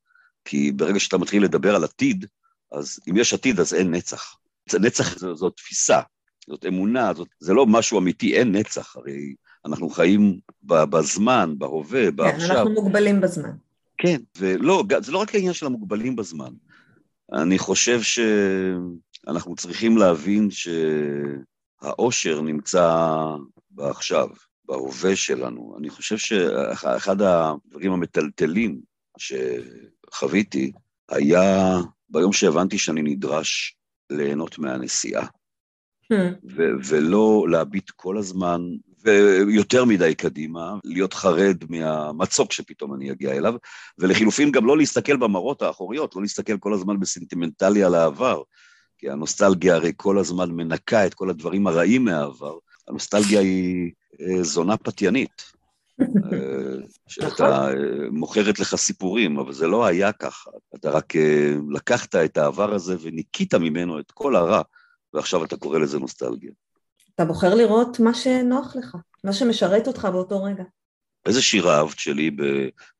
כי 0.45 0.71
ברגע 0.71 0.99
שאתה 0.99 1.17
מתחיל 1.17 1.43
לדבר 1.43 1.75
על 1.75 1.83
עתיד, 1.83 2.25
אז 2.71 2.99
אם 3.09 3.17
יש 3.17 3.33
עתיד 3.33 3.59
אז 3.59 3.73
אין 3.73 3.91
נצח. 3.91 4.35
נצח 4.79 5.17
זו, 5.17 5.35
זו 5.35 5.49
תפיסה, 5.49 6.01
זאת 6.49 6.65
אמונה, 6.65 7.13
זאת, 7.13 7.27
זה 7.39 7.53
לא 7.53 7.65
משהו 7.65 7.99
אמיתי, 7.99 8.37
אין 8.37 8.51
נצח, 8.51 8.95
הרי 8.95 9.33
אנחנו 9.65 9.89
חיים 9.89 10.39
בזמן, 10.63 11.53
בהווה, 11.57 12.05
כן, 12.05 12.15
בעכשיו. 12.15 12.47
כן, 12.47 12.55
אנחנו 12.55 12.71
מוגבלים 12.71 13.21
בזמן. 13.21 13.51
כן, 13.97 14.21
ולא, 14.37 14.83
זה 14.99 15.11
לא 15.11 15.17
רק 15.17 15.35
העניין 15.35 15.53
של 15.53 15.65
המוגבלים 15.65 16.15
בזמן. 16.15 16.53
אני 17.33 17.57
חושב 17.57 17.99
שאנחנו 18.01 19.55
צריכים 19.55 19.97
להבין 19.97 20.49
שהאושר 21.81 22.41
נמצא 22.41 23.15
בעכשיו, 23.71 24.29
בהווה 24.65 25.15
שלנו. 25.15 25.75
אני 25.79 25.89
חושב 25.89 26.17
שאחד 26.17 27.21
הדברים 27.21 27.91
המטלטלים 27.91 28.81
שחוויתי 29.17 30.71
היה 31.09 31.77
ביום 32.09 32.33
שהבנתי 32.33 32.77
שאני 32.77 33.01
נדרש 33.01 33.77
ליהנות 34.09 34.59
מהנסיעה. 34.59 35.27
Hmm. 36.13 36.49
ולא 36.87 37.45
להביט 37.49 37.89
כל 37.89 38.17
הזמן, 38.17 38.61
ויותר 39.03 39.85
מדי 39.85 40.15
קדימה, 40.15 40.73
להיות 40.83 41.13
חרד 41.13 41.57
מהמצוק 41.69 42.51
שפתאום 42.51 42.93
אני 42.93 43.11
אגיע 43.11 43.31
אליו, 43.31 43.53
ולחילופין 43.99 44.51
גם 44.51 44.65
לא 44.65 44.77
להסתכל 44.77 45.17
במראות 45.17 45.61
האחוריות, 45.61 46.15
לא 46.15 46.21
להסתכל 46.21 46.57
כל 46.57 46.73
הזמן 46.73 46.99
בסנטימנטלי 46.99 47.83
על 47.83 47.95
העבר, 47.95 48.41
כי 48.97 49.09
הנוסטלגיה 49.09 49.75
הרי 49.75 49.91
כל 49.95 50.17
הזמן 50.17 50.51
מנקה 50.51 51.05
את 51.05 51.13
כל 51.13 51.29
הדברים 51.29 51.67
הרעים 51.67 52.05
מהעבר. 52.05 52.57
הנוסטלגיה 52.87 53.39
היא 53.39 53.91
אה, 54.21 54.43
זונה 54.43 54.77
פתיינית. 54.77 55.43
אה, 56.01 56.05
שאתה. 57.07 57.67
אה, 57.67 57.73
מוכרת 58.11 58.59
לך 58.59 58.75
סיפורים, 58.75 59.39
אבל 59.39 59.53
זה 59.53 59.67
לא 59.67 59.85
היה 59.85 60.11
ככה. 60.11 60.51
אתה 60.75 60.89
רק 60.89 61.13
לקחת 61.69 62.15
את 62.15 62.37
העבר 62.37 62.73
הזה 62.73 62.95
וניקית 63.01 63.53
ממנו 63.53 63.99
את 63.99 64.11
כל 64.11 64.35
הרע. 64.35 64.61
ועכשיו 65.13 65.43
אתה 65.43 65.57
קורא 65.57 65.79
לזה 65.79 65.99
נוסטלגיה. 65.99 66.51
אתה 67.15 67.25
בוחר 67.25 67.55
לראות 67.55 67.99
מה 67.99 68.13
שנוח 68.13 68.75
לך, 68.75 68.97
מה 69.23 69.33
שמשרת 69.33 69.87
אותך 69.87 70.07
באותו 70.11 70.43
רגע. 70.43 70.63
איזה 71.25 71.41
שיר 71.41 71.69
אהבת 71.69 71.99
שלי 71.99 72.31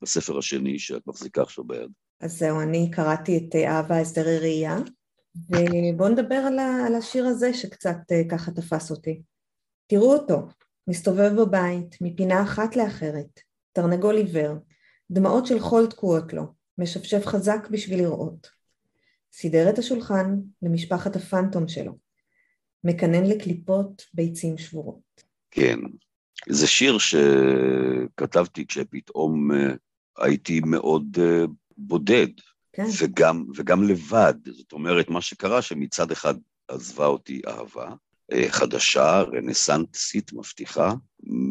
בספר 0.02 0.38
השני 0.38 0.80
שאת 0.80 1.08
מחזיקה 1.08 1.42
עכשיו 1.42 1.64
ביד? 1.64 1.92
אז 2.22 2.38
זהו, 2.38 2.62
אני 2.62 2.92
קראתי 2.92 3.38
את 3.38 3.56
אה, 3.56 3.72
אהבה 3.72 4.00
הסדרי 4.00 4.40
ראייה, 4.40 4.78
ובואו 5.36 6.10
נדבר 6.10 6.36
על, 6.88 6.96
השיר 6.96 7.26
הזה 7.26 7.54
שקצת 7.54 7.98
אה, 8.12 8.22
ככה 8.30 8.52
תפס 8.52 8.92
אותי. 8.92 9.22
תראו 9.88 10.14
אותו, 10.14 10.48
מסתובב 10.88 11.32
בבית, 11.42 11.96
מפינה 12.02 12.44
אחת 12.44 12.76
לאחרת, 12.76 13.40
תרנגול 13.74 14.18
עיוור, 14.18 14.56
דמעות 15.12 15.46
של 15.46 15.60
חול 15.60 15.88
תקועות 15.88 16.34
לו, 16.34 16.44
משפשף 16.78 17.26
חזק 17.26 17.68
בשביל 17.72 18.00
לראות. 18.00 18.57
סידר 19.40 19.70
את 19.70 19.78
השולחן 19.78 20.36
למשפחת 20.62 21.16
הפנטום 21.16 21.68
שלו. 21.68 21.98
מקנן 22.84 23.26
לקליפות 23.26 24.06
ביצים 24.14 24.58
שבורות. 24.58 25.24
כן, 25.52 25.80
זה 26.50 26.68
שיר 26.68 26.98
שכתבתי 26.98 28.68
כשפתאום 28.68 29.52
אה, 29.52 29.74
הייתי 30.18 30.60
מאוד 30.66 31.18
אה, 31.22 31.46
בודד, 31.78 32.28
כן. 32.74 32.86
וגם, 33.02 33.46
וגם 33.56 33.84
לבד. 33.84 34.34
זאת 34.46 34.72
אומרת, 34.72 35.10
מה 35.10 35.22
שקרה 35.22 35.62
שמצד 35.62 36.12
אחד 36.12 36.36
עזבה 36.68 37.06
אותי 37.06 37.42
אהבה 37.48 37.94
אה, 38.32 38.46
חדשה, 38.50 39.22
רנסנטסית, 39.22 40.34
מבטיחה, 40.34 40.94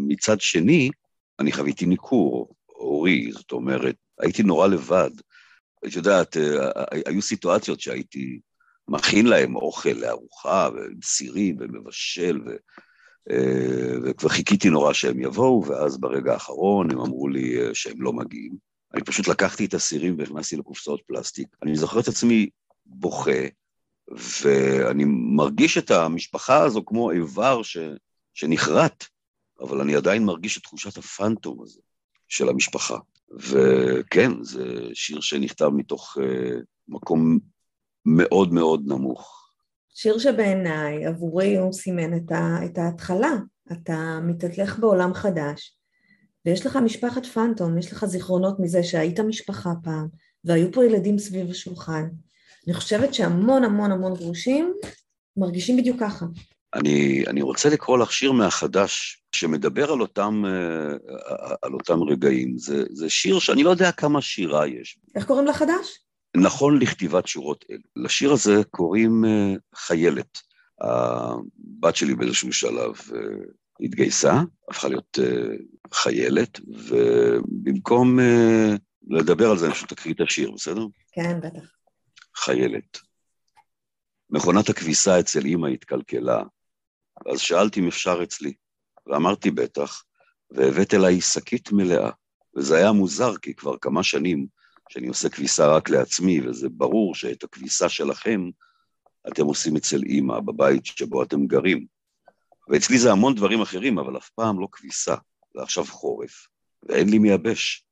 מצד 0.08 0.40
שני, 0.40 0.90
אני 1.38 1.52
חוויתי 1.52 1.86
ניכור 1.86 2.54
הורי, 2.66 3.32
זאת 3.32 3.52
אומרת, 3.52 3.96
הייתי 4.20 4.42
נורא 4.42 4.66
לבד. 4.66 5.10
את 5.86 5.96
יודעת, 5.96 6.36
אה, 6.36 6.84
היו 7.06 7.22
סיטואציות 7.22 7.80
שהייתי 7.80 8.40
מכין 8.88 9.26
להם 9.26 9.56
אוכל 9.56 9.88
לארוחה, 9.88 10.66
עם 10.66 11.02
סירים 11.04 11.56
ומבשל, 11.60 12.40
ו, 12.46 12.50
אה, 13.30 13.98
וכבר 14.04 14.28
חיכיתי 14.28 14.70
נורא 14.70 14.92
שהם 14.92 15.20
יבואו, 15.20 15.64
ואז 15.66 15.98
ברגע 15.98 16.32
האחרון 16.32 16.90
הם 16.90 17.00
אמרו 17.00 17.28
לי 17.28 17.60
אה, 17.60 17.74
שהם 17.74 18.02
לא 18.02 18.12
מגיעים. 18.12 18.52
אני 18.94 19.04
פשוט 19.04 19.28
לקחתי 19.28 19.64
את 19.64 19.74
הסירים 19.74 20.18
והכנסתי 20.18 20.56
לקופסאות 20.56 21.00
פלסטיק. 21.06 21.48
אני 21.62 21.76
זוכר 21.76 22.00
את 22.00 22.08
עצמי 22.08 22.48
בוכה, 22.86 23.40
ואני 24.42 25.04
מרגיש 25.36 25.78
את 25.78 25.90
המשפחה 25.90 26.64
הזו 26.64 26.84
כמו 26.84 27.10
איבר 27.10 27.62
ש, 27.62 27.76
שנחרט, 28.34 29.04
אבל 29.60 29.80
אני 29.80 29.94
עדיין 29.94 30.24
מרגיש 30.24 30.58
את 30.58 30.62
תחושת 30.62 30.96
הפנטום 30.96 31.62
הזה 31.62 31.80
של 32.28 32.48
המשפחה. 32.48 32.96
וכן, 33.30 34.30
זה 34.42 34.64
שיר 34.94 35.20
שנכתב 35.20 35.68
מתוך 35.68 36.16
uh, 36.16 36.64
מקום 36.88 37.38
מאוד 38.04 38.52
מאוד 38.52 38.82
נמוך. 38.86 39.50
שיר 39.94 40.18
שבעיניי, 40.18 41.06
עבורי 41.06 41.56
הוא 41.56 41.72
סימן 41.72 42.16
את, 42.16 42.32
ה, 42.32 42.58
את 42.64 42.78
ההתחלה. 42.78 43.32
אתה 43.72 44.20
מתהלך 44.22 44.78
בעולם 44.78 45.14
חדש, 45.14 45.78
ויש 46.44 46.66
לך 46.66 46.76
משפחת 46.76 47.26
פנטום, 47.26 47.78
יש 47.78 47.92
לך 47.92 48.04
זיכרונות 48.04 48.60
מזה 48.60 48.82
שהיית 48.82 49.20
משפחה 49.20 49.72
פעם, 49.84 50.08
והיו 50.44 50.72
פה 50.72 50.84
ילדים 50.84 51.18
סביב 51.18 51.50
השולחן. 51.50 52.08
אני 52.66 52.74
חושבת 52.74 53.14
שהמון 53.14 53.64
המון 53.64 53.92
המון 53.92 54.14
גרושים 54.14 54.74
מרגישים 55.36 55.76
בדיוק 55.76 56.00
ככה. 56.00 56.26
אני, 56.76 57.24
אני 57.26 57.42
רוצה 57.42 57.68
לקרוא 57.68 57.98
לך 57.98 58.12
שיר 58.12 58.32
מהחדש, 58.32 59.22
שמדבר 59.32 59.92
על 59.92 60.00
אותם, 60.00 60.42
אה, 60.46 61.54
על 61.62 61.72
אותם 61.72 62.02
רגעים. 62.02 62.58
זה, 62.58 62.84
זה 62.90 63.10
שיר 63.10 63.38
שאני 63.38 63.62
לא 63.62 63.70
יודע 63.70 63.92
כמה 63.92 64.22
שירה 64.22 64.66
יש. 64.68 64.98
איך 65.14 65.26
קוראים 65.26 65.46
לחדש? 65.46 65.98
נכון 66.36 66.82
לכתיבת 66.82 67.26
שורות 67.26 67.64
אלו. 67.70 67.80
לשיר 67.96 68.32
הזה 68.32 68.62
קוראים 68.70 69.24
אה, 69.24 69.54
חיילת. 69.74 70.38
הבת 70.80 71.96
שלי 71.96 72.14
באיזשהו 72.14 72.52
שלב 72.52 72.94
אה, 73.14 73.20
התגייסה, 73.80 74.40
הפכה 74.70 74.88
להיות 74.88 75.18
חיילת, 75.94 76.60
ובמקום 76.68 78.18
לדבר 79.10 79.50
על 79.50 79.58
זה, 79.58 79.66
אני 79.66 79.74
פשוט 79.74 79.92
אקריא 79.92 80.14
את 80.14 80.20
השיר, 80.20 80.50
בסדר? 80.50 80.86
כן, 81.12 81.40
בטח. 81.40 81.72
חיילת. 82.36 82.98
מכונת 84.30 84.68
הכביסה 84.68 85.20
אצל 85.20 85.46
אמא 85.46 85.66
התקלקלה, 85.66 86.42
אז 87.32 87.40
שאלתי 87.40 87.80
אם 87.80 87.88
אפשר 87.88 88.20
אצלי, 88.22 88.54
ואמרתי 89.06 89.50
בטח, 89.50 90.02
והבאת 90.50 90.94
אליי 90.94 91.20
שקית 91.20 91.72
מלאה. 91.72 92.10
וזה 92.56 92.76
היה 92.76 92.92
מוזר, 92.92 93.36
כי 93.36 93.54
כבר 93.54 93.76
כמה 93.78 94.02
שנים 94.02 94.46
שאני 94.88 95.08
עושה 95.08 95.28
כביסה 95.28 95.76
רק 95.76 95.90
לעצמי, 95.90 96.40
וזה 96.40 96.68
ברור 96.68 97.14
שאת 97.14 97.44
הכביסה 97.44 97.88
שלכם 97.88 98.50
אתם 99.28 99.46
עושים 99.46 99.76
אצל 99.76 100.02
אימא, 100.02 100.40
בבית 100.40 100.86
שבו 100.86 101.22
אתם 101.22 101.46
גרים. 101.46 101.86
ואצלי 102.68 102.98
זה 102.98 103.12
המון 103.12 103.34
דברים 103.34 103.60
אחרים, 103.60 103.98
אבל 103.98 104.16
אף 104.16 104.30
פעם 104.30 104.60
לא 104.60 104.68
כביסה, 104.72 105.14
ועכשיו 105.54 105.84
חורף. 105.84 106.46
ואין 106.82 107.08
לי 107.08 107.18
מייבש. 107.18 107.86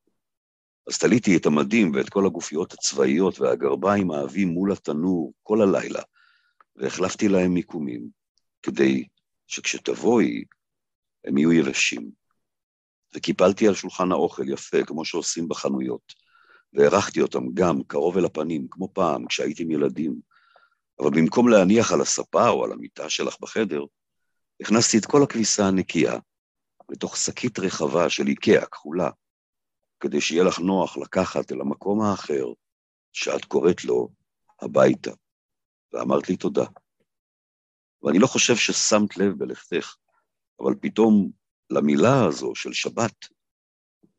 אז 0.89 0.99
תליתי 0.99 1.37
את 1.37 1.47
המדים 1.47 1.93
ואת 1.95 2.09
כל 2.09 2.27
הגופיות 2.27 2.73
הצבאיות 2.73 3.41
והגרביים 3.41 4.11
העבים 4.11 4.49
מול 4.49 4.73
התנור 4.73 5.33
כל 5.43 5.63
הלילה, 5.63 6.03
והחלפתי 6.77 7.29
להם 7.29 7.55
מיקומים, 7.55 8.09
כדי 8.63 9.05
שכשתבואי, 9.47 10.45
הם 11.25 11.39
יהיו 11.39 11.53
יבשים. 11.53 12.11
וקיפלתי 13.15 13.69
על 13.69 13.75
שולחן 13.75 14.13
האוכל 14.13 14.49
יפה, 14.49 14.85
כמו 14.87 15.05
שעושים 15.05 15.49
בחנויות, 15.49 16.15
והערכתי 16.73 17.21
אותם 17.21 17.43
גם 17.55 17.83
קרוב 17.83 18.19
אל 18.19 18.25
הפנים, 18.25 18.67
כמו 18.71 18.89
פעם, 18.93 19.27
כשהייתם 19.27 19.71
ילדים. 19.71 20.21
אבל 21.01 21.11
במקום 21.11 21.49
להניח 21.49 21.93
על 21.93 22.01
הספה 22.01 22.49
או 22.49 22.65
על 22.65 22.73
המיטה 22.73 23.11
שלך 23.11 23.37
בחדר, 23.41 23.85
הכנסתי 24.61 24.99
את 24.99 25.07
כל 25.07 25.23
הכביסה 25.23 25.67
הנקייה 25.67 26.19
לתוך 26.89 27.17
שקית 27.17 27.59
רחבה 27.59 28.11
של 28.11 28.27
איקאה 28.27 28.67
כחולה, 28.67 29.11
כדי 30.01 30.21
שיהיה 30.21 30.45
לך 30.45 30.59
נוח 30.59 30.97
לקחת 30.97 31.53
אל 31.53 31.61
המקום 31.61 32.03
האחר 32.03 32.45
שאת 33.13 33.45
קוראת 33.45 33.85
לו 33.85 34.09
הביתה. 34.61 35.11
ואמרת 35.93 36.29
לי 36.29 36.37
תודה. 36.37 36.65
ואני 38.05 38.19
לא 38.19 38.27
חושב 38.27 38.57
ששמת 38.57 39.17
לב 39.17 39.33
בלכתך, 39.39 39.95
אבל 40.61 40.75
פתאום 40.81 41.31
למילה 41.71 42.25
הזו 42.25 42.55
של 42.55 42.73
שבת 42.73 43.15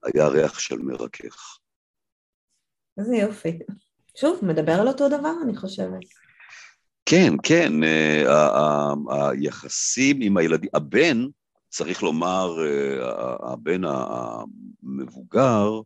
היה 0.04 0.28
ריח 0.28 0.60
של 0.60 0.78
מרכך. 0.78 1.58
איזה 2.98 3.16
יופי. 3.16 3.60
שוב, 4.18 4.40
מדבר 4.44 4.72
על 4.72 4.88
אותו 4.88 5.10
דבר, 5.10 5.34
אני 5.44 5.56
חושבת. 5.56 6.00
כן, 7.06 7.34
כן, 7.44 7.84
אה, 7.84 8.94
היחסים 9.10 10.20
עם 10.22 10.38
הילדים, 10.38 10.70
הבן, 10.74 11.26
צריך 11.70 12.04
לומר, 12.04 12.56
אה, 12.66 13.54
הבן 13.54 13.82
המבוגר, 14.84 15.82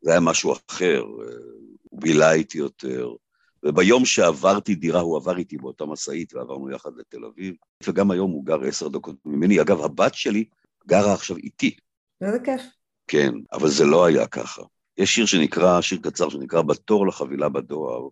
זה 0.00 0.10
היה 0.10 0.20
משהו 0.20 0.52
אחר, 0.52 1.02
אה, 1.02 1.34
הוא 1.82 2.00
בילה 2.00 2.32
איתי 2.32 2.58
יותר, 2.58 3.08
וביום 3.64 4.04
שעברתי 4.04 4.74
דירה, 4.74 5.00
הוא 5.00 5.16
עבר 5.16 5.38
איתי 5.38 5.56
באותה 5.56 5.84
משאית 5.84 6.34
ועברנו 6.34 6.70
יחד 6.70 6.90
לתל 6.96 7.24
אביב, 7.24 7.54
וגם 7.86 8.10
היום 8.10 8.30
הוא 8.30 8.44
גר 8.44 8.64
עשר 8.64 8.88
דקות 8.88 9.16
ממני. 9.24 9.60
אגב, 9.60 9.80
הבת 9.80 10.14
שלי 10.14 10.44
גרה 10.86 11.12
עכשיו 11.12 11.36
איתי. 11.36 11.76
איזה 12.20 12.38
כיף. 12.44 12.62
כן, 13.06 13.32
אבל 13.52 13.68
זה 13.68 13.84
לא 13.84 14.04
היה 14.04 14.26
ככה. 14.26 14.62
יש 14.98 15.14
שיר 15.14 15.26
שנקרא, 15.26 15.80
שיר 15.80 15.98
קצר 16.02 16.28
שנקרא 16.28 16.62
בתור 16.62 17.06
לחבילה 17.06 17.48
בדואר. 17.48 18.08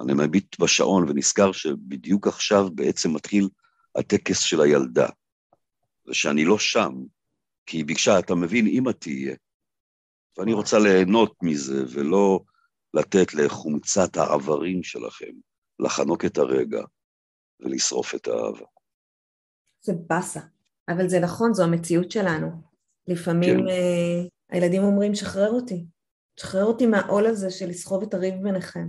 אני 0.00 0.12
מביט 0.14 0.60
בשעון 0.60 1.08
ונזכר 1.08 1.52
שבדיוק 1.52 2.26
עכשיו 2.26 2.68
בעצם 2.74 3.14
מתחיל 3.14 3.48
הטקס 3.94 4.38
של 4.38 4.60
הילדה, 4.60 5.08
ושאני 6.06 6.44
לא 6.44 6.58
שם, 6.58 6.92
כי 7.66 7.76
היא 7.76 7.84
ביקשה, 7.84 8.18
אתה 8.18 8.34
מבין, 8.34 8.66
אמא 8.66 8.90
תהיה. 8.90 9.34
ואני 10.38 10.52
רוצה 10.52 10.78
ליהנות 10.78 11.34
מזה, 11.42 11.84
ולא 11.88 12.40
לתת 12.94 13.34
לחומצת 13.34 14.16
העברים 14.16 14.82
שלכם 14.82 15.32
לחנוק 15.78 16.24
את 16.24 16.38
הרגע 16.38 16.82
ולשרוף 17.60 18.14
את 18.14 18.28
האהבה. 18.28 18.66
זה 19.82 19.92
באסה, 20.06 20.40
אבל 20.88 21.08
זה 21.08 21.20
נכון, 21.20 21.54
זו 21.54 21.64
המציאות 21.64 22.10
שלנו. 22.10 22.48
לפעמים 23.08 23.58
כן. 23.58 23.66
uh, 23.66 24.28
הילדים 24.50 24.82
אומרים, 24.82 25.14
שחרר 25.14 25.50
אותי, 25.50 25.86
שחרר 26.40 26.64
אותי 26.64 26.86
מהעול 26.86 27.26
הזה 27.26 27.50
של 27.50 27.68
לסחוב 27.68 28.02
את 28.02 28.14
הריב 28.14 28.34
ביניכם. 28.42 28.88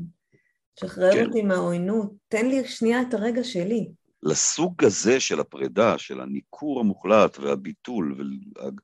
שחרר 0.79 1.13
כן. 1.13 1.25
אותי 1.25 1.41
מהעוינות, 1.41 2.13
תן 2.27 2.45
לי 2.45 2.65
שנייה 2.67 3.01
את 3.01 3.13
הרגע 3.13 3.43
שלי. 3.43 3.91
לסוג 4.25 4.83
הזה 4.83 5.19
של 5.19 5.39
הפרידה, 5.39 5.97
של 5.97 6.21
הניכור 6.21 6.79
המוחלט 6.79 7.39
והביטול 7.39 8.17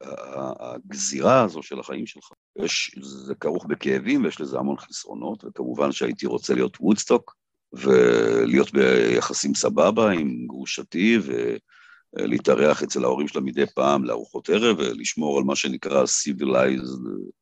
והגזירה 0.02 1.42
הזו 1.42 1.64
של 1.64 1.80
החיים 1.80 2.06
שלך, 2.06 2.30
יש, 2.60 2.96
זה 3.02 3.36
כרוך 3.36 3.66
בכאבים 3.66 4.24
ויש 4.24 4.42
לזה 4.42 4.60
המון 4.60 4.78
חסרונות, 4.78 5.44
וכמובן 5.44 5.92
שהייתי 5.92 6.26
רוצה 6.26 6.54
להיות 6.54 6.78
וודסטוק 6.80 7.36
ולהיות 7.74 8.74
ביחסים 8.74 9.56
סבבה 9.56 10.12
עם 10.12 10.48
גרושתי 10.48 11.20
ולהתארח 12.16 12.84
אצל 12.84 13.04
ההורים 13.04 13.28
שלה 13.28 13.42
מדי 13.42 13.66
פעם 13.76 14.04
לארוחות 14.04 14.50
ערב 14.50 14.80
ולשמור 14.80 15.38
על 15.38 15.44
מה 15.44 15.56
שנקרא 15.56 16.04
civilized. 16.04 17.00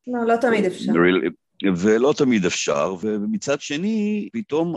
לא, 0.07 0.25
לא 0.27 0.35
תמיד 0.41 0.65
אפשר. 0.65 0.91
ולא 1.77 2.13
תמיד 2.17 2.45
אפשר, 2.45 2.95
ומצד 3.01 3.61
שני, 3.61 4.29
פתאום 4.33 4.75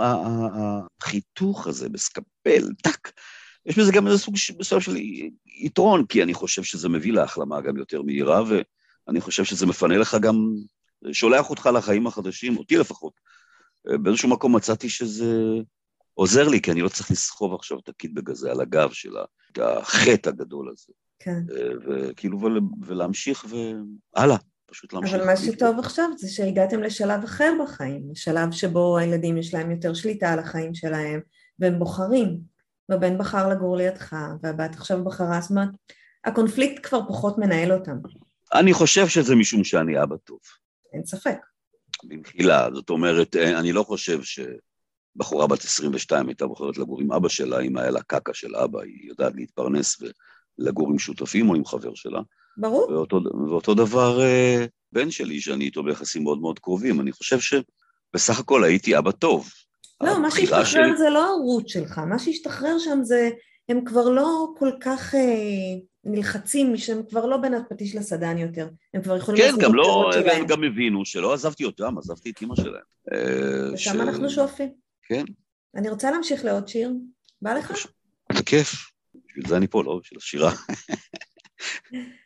החיתוך 1.00 1.66
הזה 1.66 1.88
בסקפל, 1.88 2.72
טאק, 2.82 3.12
יש 3.66 3.78
בזה 3.78 3.92
גם 3.92 4.06
איזה 4.06 4.18
סוג 4.18 4.34
מסוים 4.58 4.80
של 4.80 4.96
יתרון, 5.46 6.06
כי 6.06 6.22
אני 6.22 6.34
חושב 6.34 6.62
שזה 6.62 6.88
מביא 6.88 7.12
להחלמה 7.12 7.60
גם 7.60 7.76
יותר 7.76 8.02
מהירה, 8.02 8.42
ואני 9.06 9.20
חושב 9.20 9.44
שזה 9.44 9.66
מפנה 9.66 9.98
לך 9.98 10.16
גם, 10.20 10.54
שולח 11.12 11.50
אותך 11.50 11.68
לחיים 11.74 12.06
החדשים, 12.06 12.56
אותי 12.56 12.76
לפחות. 12.76 13.12
באיזשהו 13.84 14.28
מקום 14.28 14.56
מצאתי 14.56 14.88
שזה 14.88 15.34
עוזר 16.14 16.48
לי, 16.48 16.60
כי 16.60 16.72
אני 16.72 16.80
לא 16.80 16.88
צריך 16.88 17.10
לסחוב 17.10 17.54
עכשיו 17.54 17.78
את 17.78 17.88
הקיט 17.88 18.10
בגזה 18.14 18.50
על 18.50 18.60
הגב 18.60 18.92
של 18.92 19.12
החטא 19.56 20.28
הגדול 20.28 20.70
הזה. 20.72 20.92
כן. 21.18 21.40
וכאילו, 21.86 22.38
ולהמשיך 22.86 23.44
והלאה. 23.48 24.36
פשוט 24.70 24.92
להמשיך. 24.92 25.14
אבל 25.14 25.26
מה 25.26 25.36
שטוב 25.36 25.78
עכשיו 25.78 26.04
זה 26.18 26.28
שהגעתם 26.28 26.82
לשלב 26.82 27.24
אחר 27.24 27.52
בחיים, 27.62 28.10
לשלב 28.10 28.52
שבו 28.52 28.98
הילדים 28.98 29.36
יש 29.36 29.54
להם 29.54 29.70
יותר 29.70 29.94
שליטה 29.94 30.32
על 30.32 30.38
החיים 30.38 30.74
שלהם, 30.74 31.20
והם 31.58 31.78
בוחרים. 31.78 32.40
והבן 32.88 33.18
בחר 33.18 33.48
לגור 33.48 33.76
לידך, 33.76 34.16
והבת 34.42 34.74
עכשיו 34.74 35.04
בחרה, 35.04 35.40
זאת 35.40 35.50
אומרת, 35.50 35.68
הקונפליקט 36.24 36.86
כבר 36.86 37.00
פחות 37.08 37.38
מנהל 37.38 37.72
אותם. 37.72 37.96
אני 38.54 38.72
חושב 38.72 39.08
שזה 39.08 39.36
משום 39.36 39.64
שאני 39.64 40.02
אבא 40.02 40.16
טוב. 40.16 40.38
אין 40.92 41.04
ספק. 41.04 41.36
במחילה, 42.04 42.68
זאת 42.74 42.90
אומרת, 42.90 43.36
אה, 43.36 43.58
אני 43.58 43.72
לא 43.72 43.82
חושב 43.82 44.20
שבחורה 44.22 45.46
בת 45.46 45.64
22 45.64 46.28
הייתה 46.28 46.46
בוחרת 46.46 46.78
לגור 46.78 47.00
עם 47.00 47.12
אבא 47.12 47.28
שלה, 47.28 47.60
אם 47.60 47.78
היה 47.78 47.90
לה 47.90 48.02
קקה 48.02 48.34
של 48.34 48.56
אבא, 48.56 48.80
היא 48.80 49.08
יודעת 49.08 49.32
להתפרנס 49.34 50.02
ולגור 50.58 50.90
עם 50.90 50.98
שותפים 50.98 51.50
או 51.50 51.54
עם 51.54 51.64
חבר 51.64 51.94
שלה. 51.94 52.20
ברור. 52.60 52.90
ואותו, 52.90 53.20
ואותו 53.48 53.74
דבר 53.74 54.20
אה, 54.22 54.64
בן 54.92 55.10
שלי, 55.10 55.40
שאני 55.40 55.64
איתו 55.64 55.82
ביחסים 55.82 56.22
מאוד 56.22 56.40
מאוד 56.40 56.58
קרובים. 56.58 57.00
אני 57.00 57.12
חושב 57.12 57.38
שבסך 57.40 58.40
הכל 58.40 58.64
הייתי 58.64 58.98
אבא 58.98 59.10
טוב. 59.10 59.48
לא, 60.02 60.22
מה 60.22 60.30
שהשתחרר 60.30 60.64
שלי... 60.64 60.96
זה 60.98 61.10
לא 61.10 61.26
ההורות 61.26 61.68
שלך, 61.68 61.98
מה 61.98 62.18
שהשתחרר 62.18 62.78
שם 62.78 62.98
זה, 63.02 63.30
הם 63.68 63.84
כבר 63.84 64.08
לא 64.08 64.46
כל 64.58 64.70
כך 64.80 65.14
אה, 65.14 65.20
נלחצים, 66.04 66.76
שהם 66.76 67.02
כבר 67.08 67.26
לא 67.26 67.36
בין 67.36 67.54
הפטיש 67.54 67.94
לסדן 67.96 68.38
יותר, 68.38 68.68
הם 68.94 69.02
כבר 69.02 69.16
יכולים 69.16 69.42
כן, 69.42 69.52
גם 69.58 69.74
לא, 69.74 70.10
הם 70.32 70.46
גם 70.46 70.64
הבינו 70.64 71.04
שלא 71.04 71.34
עזבתי 71.34 71.64
אותם, 71.64 71.98
עזבתי 71.98 72.30
את 72.30 72.40
אימא 72.40 72.56
שלהם. 72.56 72.82
אה, 73.12 73.72
ושם 73.72 73.92
ש... 73.92 73.96
אנחנו 73.96 74.30
שואפים. 74.30 74.72
כן. 75.02 75.24
אני 75.74 75.90
רוצה 75.90 76.10
להמשיך 76.10 76.44
לעוד 76.44 76.68
שיר, 76.68 76.92
בא 77.42 77.54
לך? 77.54 77.72
זה 78.32 78.42
כיף, 78.42 78.90
בשביל 79.26 79.48
זה 79.48 79.56
אני 79.56 79.66
פה, 79.66 79.84
לא 79.84 80.00
בשביל 80.02 80.18
השירה. 80.18 80.52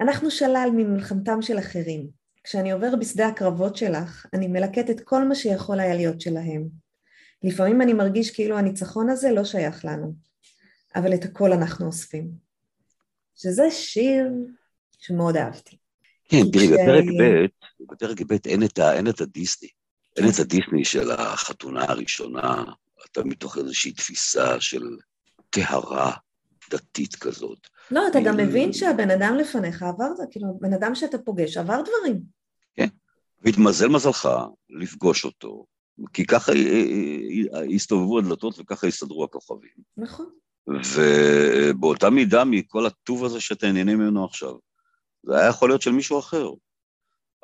אנחנו 0.00 0.30
שלל 0.30 0.68
ממלחמתם 0.72 1.42
של 1.42 1.58
אחרים. 1.58 2.08
כשאני 2.44 2.72
עובר 2.72 2.96
בשדה 2.96 3.28
הקרבות 3.28 3.76
שלך, 3.76 4.26
אני 4.34 4.48
מלקט 4.48 4.90
את 4.90 5.00
כל 5.00 5.24
מה 5.28 5.34
שיכול 5.34 5.80
היה 5.80 5.94
להיות 5.94 6.20
שלהם. 6.20 6.68
לפעמים 7.42 7.82
אני 7.82 7.92
מרגיש 7.92 8.30
כאילו 8.30 8.58
הניצחון 8.58 9.10
הזה 9.10 9.30
לא 9.30 9.44
שייך 9.44 9.84
לנו, 9.84 10.14
אבל 10.96 11.14
את 11.14 11.24
הכל 11.24 11.52
אנחנו 11.52 11.86
אוספים. 11.86 12.30
שזה 13.36 13.70
שיר 13.70 14.26
שמאוד 14.98 15.36
אהבתי. 15.36 15.76
כן, 16.28 16.42
תראי, 16.52 16.68
בפרק 16.68 17.04
ב', 17.20 17.46
בפרק 17.92 18.20
ב' 18.20 18.32
אין 18.46 18.62
את, 18.62 18.78
אין 18.78 19.08
את 19.08 19.20
הדיסני. 19.20 19.68
אין 20.16 20.28
את 20.28 20.38
הדיסני 20.38 20.84
של 20.84 21.10
החתונה 21.10 21.84
הראשונה, 21.84 22.64
אתה 23.10 23.24
מתוך 23.24 23.58
איזושהי 23.58 23.92
תפיסה 23.92 24.60
של 24.60 24.82
טהרה 25.50 26.12
דתית 26.70 27.16
כזאת. 27.16 27.68
לא, 27.90 28.08
אתה 28.08 28.18
גם 28.24 28.36
מבין 28.36 28.72
שהבן 28.72 29.10
אדם 29.10 29.36
לפניך 29.40 29.82
עבר, 29.82 30.08
כאילו, 30.30 30.46
בן 30.60 30.72
אדם 30.72 30.94
שאתה 30.94 31.18
פוגש 31.18 31.56
עבר 31.56 31.80
דברים. 31.80 32.22
כן, 32.76 32.88
והתמזל 33.40 33.88
מזלך 33.88 34.28
לפגוש 34.70 35.24
אותו, 35.24 35.64
כי 36.12 36.26
ככה 36.26 36.52
הסתובבו 37.74 38.18
הדלתות 38.18 38.58
וככה 38.58 38.86
הסתדרו 38.86 39.24
הכוכבים. 39.24 39.70
נכון. 39.96 40.30
ובאותה 40.66 42.10
מידה 42.10 42.44
מכל 42.44 42.86
הטוב 42.86 43.24
הזה 43.24 43.40
שאתה 43.40 43.72
נהנה 43.72 43.94
ממנו 43.94 44.24
עכשיו, 44.24 44.54
זה 45.22 45.38
היה 45.38 45.48
יכול 45.48 45.70
להיות 45.70 45.82
של 45.82 45.92
מישהו 45.92 46.18
אחר, 46.18 46.50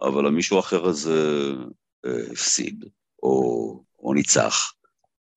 אבל 0.02 0.26
המישהו 0.26 0.56
האחר 0.56 0.86
הזה 0.86 1.52
אה, 2.04 2.32
הפסיד, 2.32 2.84
או, 3.22 3.84
או 3.98 4.14
ניצח. 4.14 4.72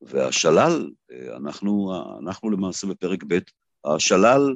והשלל, 0.02 0.90
אה, 1.12 1.38
אנחנו, 1.38 1.94
אנחנו 2.24 2.50
למעשה 2.50 2.88
בפרק 2.88 3.24
ב', 3.28 3.38
השלל 3.86 4.56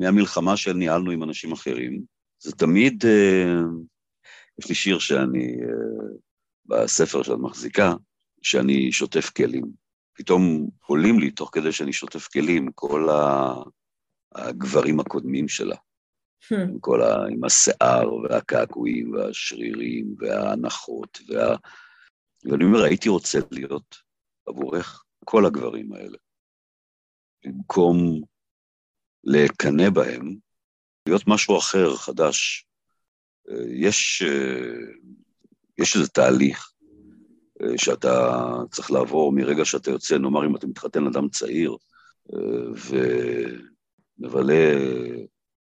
מהמלחמה 0.00 0.56
שניהלנו 0.56 1.10
עם 1.10 1.22
אנשים 1.22 1.52
אחרים. 1.52 2.02
זה 2.38 2.52
תמיד, 2.52 3.04
אה, 3.06 3.62
יש 4.58 4.68
לי 4.68 4.74
שיר 4.74 4.98
שאני, 4.98 5.46
אה, 5.62 6.16
בספר 6.66 7.22
שאת 7.22 7.38
מחזיקה, 7.38 7.94
שאני 8.42 8.92
שוטף 8.92 9.30
כלים. 9.30 9.64
פתאום 10.12 10.68
עולים 10.86 11.18
לי, 11.18 11.30
תוך 11.30 11.50
כדי 11.52 11.72
שאני 11.72 11.92
שוטף 11.92 12.28
כלים, 12.28 12.72
כל 12.74 13.08
הגברים 14.34 15.00
הקודמים 15.00 15.48
שלה. 15.48 15.76
עם 16.50 16.78
כל 16.80 17.02
ה... 17.02 17.26
עם 17.30 17.44
השיער 17.44 18.14
והקעקועים 18.14 19.12
והשרירים 19.12 20.14
וההנחות 20.18 21.18
וה... 21.28 21.56
ואני 22.44 22.64
אומר, 22.64 22.82
הייתי 22.82 23.08
רוצה 23.08 23.38
להיות 23.50 23.96
עבורך 24.46 25.04
כל 25.24 25.46
הגברים 25.46 25.92
האלה. 25.92 26.18
במקום 27.44 28.22
לקנא 29.24 29.90
בהם, 29.90 30.36
להיות 31.06 31.22
משהו 31.26 31.58
אחר, 31.58 31.96
חדש. 31.96 32.66
יש, 33.68 34.22
יש 35.78 35.96
איזה 35.96 36.08
תהליך 36.08 36.72
שאתה 37.76 38.42
צריך 38.70 38.90
לעבור 38.90 39.32
מרגע 39.32 39.64
שאתה 39.64 39.90
יוצא, 39.90 40.18
נאמר 40.18 40.46
אם 40.46 40.56
אתה 40.56 40.66
מתחתן 40.66 41.06
אדם 41.06 41.28
צעיר, 41.28 41.76
ומבלה 44.18 44.74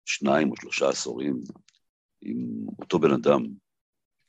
שניים 0.04 0.50
או 0.50 0.56
שלושה 0.56 0.88
עשורים 0.88 1.40
עם 2.22 2.66
אותו 2.78 2.98
בן 2.98 3.10
אדם. 3.10 3.46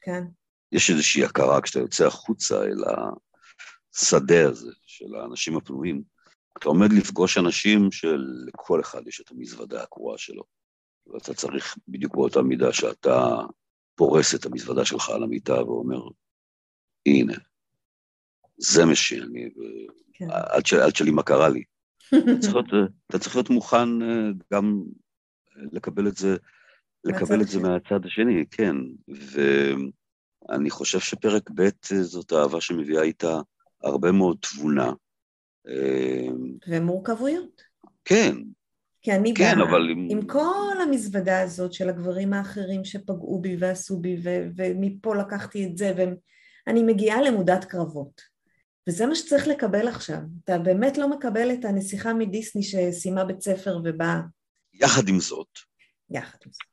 כן. 0.01 0.23
יש 0.71 0.89
איזושהי 0.89 1.23
הכרה 1.23 1.61
כשאתה 1.61 1.79
יוצא 1.79 2.07
החוצה 2.07 2.63
אל 2.63 2.83
השדה 3.95 4.49
הזה 4.49 4.71
של 4.85 5.15
האנשים 5.15 5.57
הפנויים. 5.57 6.03
אתה 6.59 6.69
עומד 6.69 6.93
לפגוש 6.93 7.37
אנשים 7.37 7.91
שלכל 7.91 8.81
אחד 8.81 9.07
יש 9.07 9.21
את 9.21 9.31
המזוודה 9.31 9.83
הקרועה 9.83 10.17
שלו, 10.17 10.43
ואתה 11.07 11.33
צריך 11.33 11.77
בדיוק 11.87 12.15
באותה 12.15 12.41
מידה 12.41 12.73
שאתה 12.73 13.35
פורס 13.95 14.35
את 14.35 14.45
המזוודה 14.45 14.85
שלך 14.85 15.09
על 15.09 15.23
המיטה 15.23 15.63
ואומר, 15.63 16.01
הנה, 17.05 17.33
זה 18.57 18.85
מה 18.85 18.95
שאני, 18.95 19.49
כן. 20.13 20.27
עד, 20.85 20.95
שלי 20.95 21.11
מה 21.11 21.23
קרה 21.23 21.49
לי. 21.49 21.63
אתה, 22.07 22.39
צריך 22.39 22.53
להיות, 22.53 22.89
אתה 23.07 23.19
צריך 23.19 23.35
להיות 23.35 23.49
מוכן 23.49 24.01
אה, 24.01 24.29
גם 24.53 24.83
לקבל 25.71 26.07
את 26.07 26.17
זה, 26.17 26.35
לקבל 27.03 27.41
את 27.41 27.47
זה 27.47 27.59
מהצד 27.59 28.05
השני, 28.05 28.45
כן. 28.51 28.75
ואני 29.07 30.69
חושב 30.69 30.99
שפרק 30.99 31.49
ב' 31.55 31.69
זאת 32.01 32.33
אהבה 32.33 32.61
שמביאה 32.61 33.03
איתה 33.03 33.41
הרבה 33.83 34.11
מאוד 34.11 34.37
תבונה. 34.41 34.91
אה, 35.69 36.27
ומורכבויות. 36.67 37.61
כן. 38.05 38.35
כי 39.01 39.11
אני 39.11 39.33
כן, 39.33 39.55
באה 39.55 39.69
אבל 39.69 39.89
עם... 39.89 40.07
עם 40.11 40.27
כל 40.27 40.75
המזוודה 40.83 41.41
הזאת 41.41 41.73
של 41.73 41.89
הגברים 41.89 42.33
האחרים 42.33 42.85
שפגעו 42.85 43.41
בי 43.41 43.57
ועשו 43.59 43.99
בי, 43.99 44.17
ו... 44.23 44.29
ומפה 44.55 45.15
לקחתי 45.15 45.65
את 45.65 45.77
זה, 45.77 45.93
ואני 45.97 46.83
מגיעה 46.83 47.21
למודת 47.21 47.65
קרבות. 47.65 48.21
וזה 48.87 49.05
מה 49.05 49.15
שצריך 49.15 49.47
לקבל 49.47 49.87
עכשיו. 49.87 50.17
אתה 50.43 50.57
באמת 50.57 50.97
לא 50.97 51.09
מקבל 51.09 51.51
את 51.53 51.65
הנסיכה 51.65 52.13
מדיסני 52.13 52.63
שסיימה 52.63 53.25
בית 53.25 53.41
ספר 53.41 53.79
ובאה. 53.83 54.21
יחד 54.73 55.07
עם 55.07 55.19
זאת, 55.19 55.47
יחד 56.09 56.37
עם 56.45 56.51
זאת. 56.51 56.69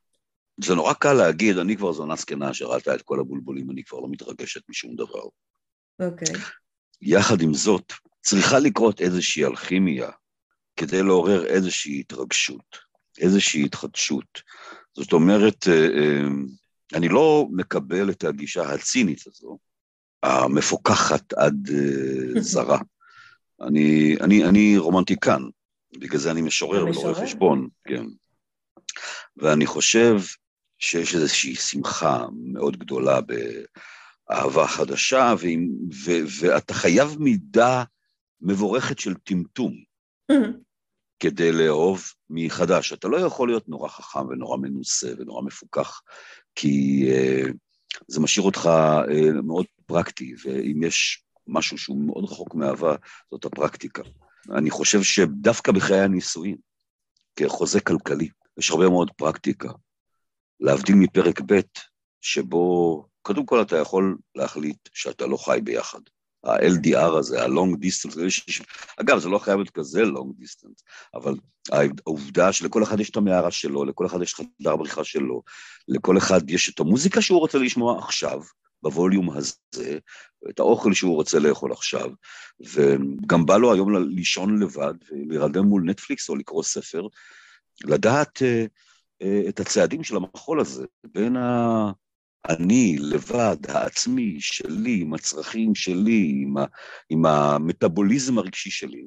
זה 0.64 0.74
נורא 0.74 0.92
קל 0.92 1.12
להגיד, 1.12 1.58
אני 1.58 1.76
כבר 1.76 1.92
זונה 1.92 2.16
זקנה 2.16 2.54
שראתה 2.54 2.94
את 2.94 3.02
כל 3.02 3.20
הבולבולים, 3.20 3.70
אני 3.70 3.84
כבר 3.84 4.00
לא 4.00 4.08
מתרגשת 4.10 4.60
משום 4.68 4.96
דבר. 4.96 5.22
אוקיי. 6.00 6.34
Okay. 6.34 6.40
יחד 7.02 7.40
עם 7.40 7.54
זאת, 7.54 7.92
צריכה 8.26 8.58
לקרות 8.58 9.00
איזושהי 9.00 9.44
אלכימיה 9.44 10.10
כדי 10.76 11.02
לעורר 11.02 11.46
איזושהי 11.46 12.00
התרגשות, 12.00 12.78
איזושהי 13.18 13.64
התחדשות. 13.64 14.40
זאת 14.94 15.12
אומרת, 15.12 15.68
אה, 15.68 15.86
אה, 15.98 16.28
אני 16.94 17.08
לא 17.08 17.46
מקבל 17.52 18.10
את 18.10 18.24
הגישה 18.24 18.72
הצינית 18.72 19.24
הזו, 19.26 19.58
המפוקחת 20.22 21.32
עד 21.32 21.68
אה, 21.74 22.40
זרה. 22.52 22.78
אני, 23.60 24.16
אני, 24.20 24.44
אני 24.44 24.78
רומנטיקן, 24.78 25.42
בגלל 25.98 26.20
זה 26.20 26.30
אני 26.30 26.42
משורר 26.42 26.84
ולא 26.84 27.00
רואה 27.00 27.14
חשבון, 27.14 27.68
כן. 27.88 28.04
ואני 29.36 29.66
חושב 29.66 30.20
שיש 30.78 31.14
איזושהי 31.14 31.54
שמחה 31.54 32.26
מאוד 32.36 32.76
גדולה 32.76 33.20
באהבה 34.28 34.66
חדשה, 34.66 35.34
ו, 36.04 36.10
ואתה 36.40 36.74
חייב 36.74 37.16
מידה 37.18 37.84
מבורכת 38.40 38.98
של 38.98 39.14
טמטום 39.14 39.74
כדי 41.20 41.52
לאהוב 41.52 42.02
מחדש. 42.30 42.92
אתה 42.92 43.08
לא 43.08 43.16
יכול 43.16 43.48
להיות 43.48 43.68
נורא 43.68 43.88
חכם 43.88 44.26
ונורא 44.28 44.56
מנוסה 44.56 45.12
ונורא 45.18 45.42
מפוקח, 45.42 46.00
כי 46.54 47.04
uh, 47.08 47.52
זה 48.08 48.20
משאיר 48.20 48.46
אותך 48.46 48.68
uh, 48.68 49.42
מאוד 49.42 49.66
פרקטי, 49.86 50.34
ואם 50.44 50.82
יש 50.82 51.24
משהו 51.46 51.78
שהוא 51.78 52.06
מאוד 52.06 52.24
רחוק 52.24 52.54
מאהבה, 52.54 52.96
זאת 53.30 53.44
הפרקטיקה. 53.44 54.02
אני 54.50 54.70
חושב 54.70 55.02
שדווקא 55.02 55.72
בחיי 55.72 56.00
הנישואין, 56.00 56.56
כחוזה 57.36 57.80
כלכלי, 57.80 58.28
יש 58.58 58.70
הרבה 58.70 58.88
מאוד 58.88 59.10
פרקטיקה. 59.16 59.68
להבדיל 60.60 60.94
מפרק 60.94 61.40
ב', 61.46 61.60
שבו 62.20 63.04
קודם 63.22 63.46
כל 63.46 63.62
אתה 63.62 63.76
יכול 63.76 64.16
להחליט 64.34 64.88
שאתה 64.94 65.26
לא 65.26 65.36
חי 65.36 65.58
ביחד. 65.64 66.00
ה-LDR 66.46 67.18
הזה, 67.18 67.42
ה-Long 67.42 67.76
Distance, 67.84 68.64
אגב, 69.00 69.18
זה 69.18 69.28
לא 69.28 69.38
חייב 69.38 69.56
להיות 69.56 69.70
כזה 69.70 70.02
Long 70.02 70.42
Distance, 70.42 70.82
אבל 71.14 71.34
העובדה 71.72 72.52
שלכל 72.52 72.82
אחד 72.82 73.00
יש 73.00 73.10
את 73.10 73.16
המערה 73.16 73.50
שלו, 73.50 73.84
לכל 73.84 74.06
אחד 74.06 74.22
יש 74.22 74.34
חדר 74.34 74.76
בריחה 74.76 75.04
שלו, 75.04 75.42
לכל 75.88 76.18
אחד 76.18 76.50
יש 76.50 76.70
את 76.70 76.80
המוזיקה 76.80 77.22
שהוא 77.22 77.38
רוצה 77.38 77.58
לשמוע 77.58 77.98
עכשיו, 77.98 78.40
בווליום 78.82 79.30
הזה, 79.30 79.98
את 80.50 80.58
האוכל 80.58 80.94
שהוא 80.94 81.14
רוצה 81.14 81.38
לאכול 81.38 81.72
עכשיו, 81.72 82.10
וגם 82.60 83.46
בא 83.46 83.56
לו 83.56 83.72
היום 83.72 83.96
לישון 83.96 84.62
לבד 84.62 84.94
ולהירדם 85.10 85.64
מול 85.64 85.82
נטפליקס 85.82 86.28
או 86.28 86.36
לקרוא 86.36 86.62
ספר, 86.62 87.06
לדעת 87.84 88.36
uh, 88.38 88.68
uh, 89.22 89.48
את 89.48 89.60
הצעדים 89.60 90.04
של 90.04 90.16
המחול 90.16 90.60
הזה 90.60 90.86
בין 91.04 91.36
האני, 92.48 92.96
לבד, 93.00 93.56
העצמי, 93.68 94.36
שלי, 94.40 95.00
עם 95.00 95.14
הצרכים 95.14 95.74
שלי, 95.74 96.32
עם, 96.42 96.56
ה, 96.56 96.64
עם 97.10 97.26
המטאבוליזם 97.26 98.38
הרגשי 98.38 98.70
שלי, 98.70 99.06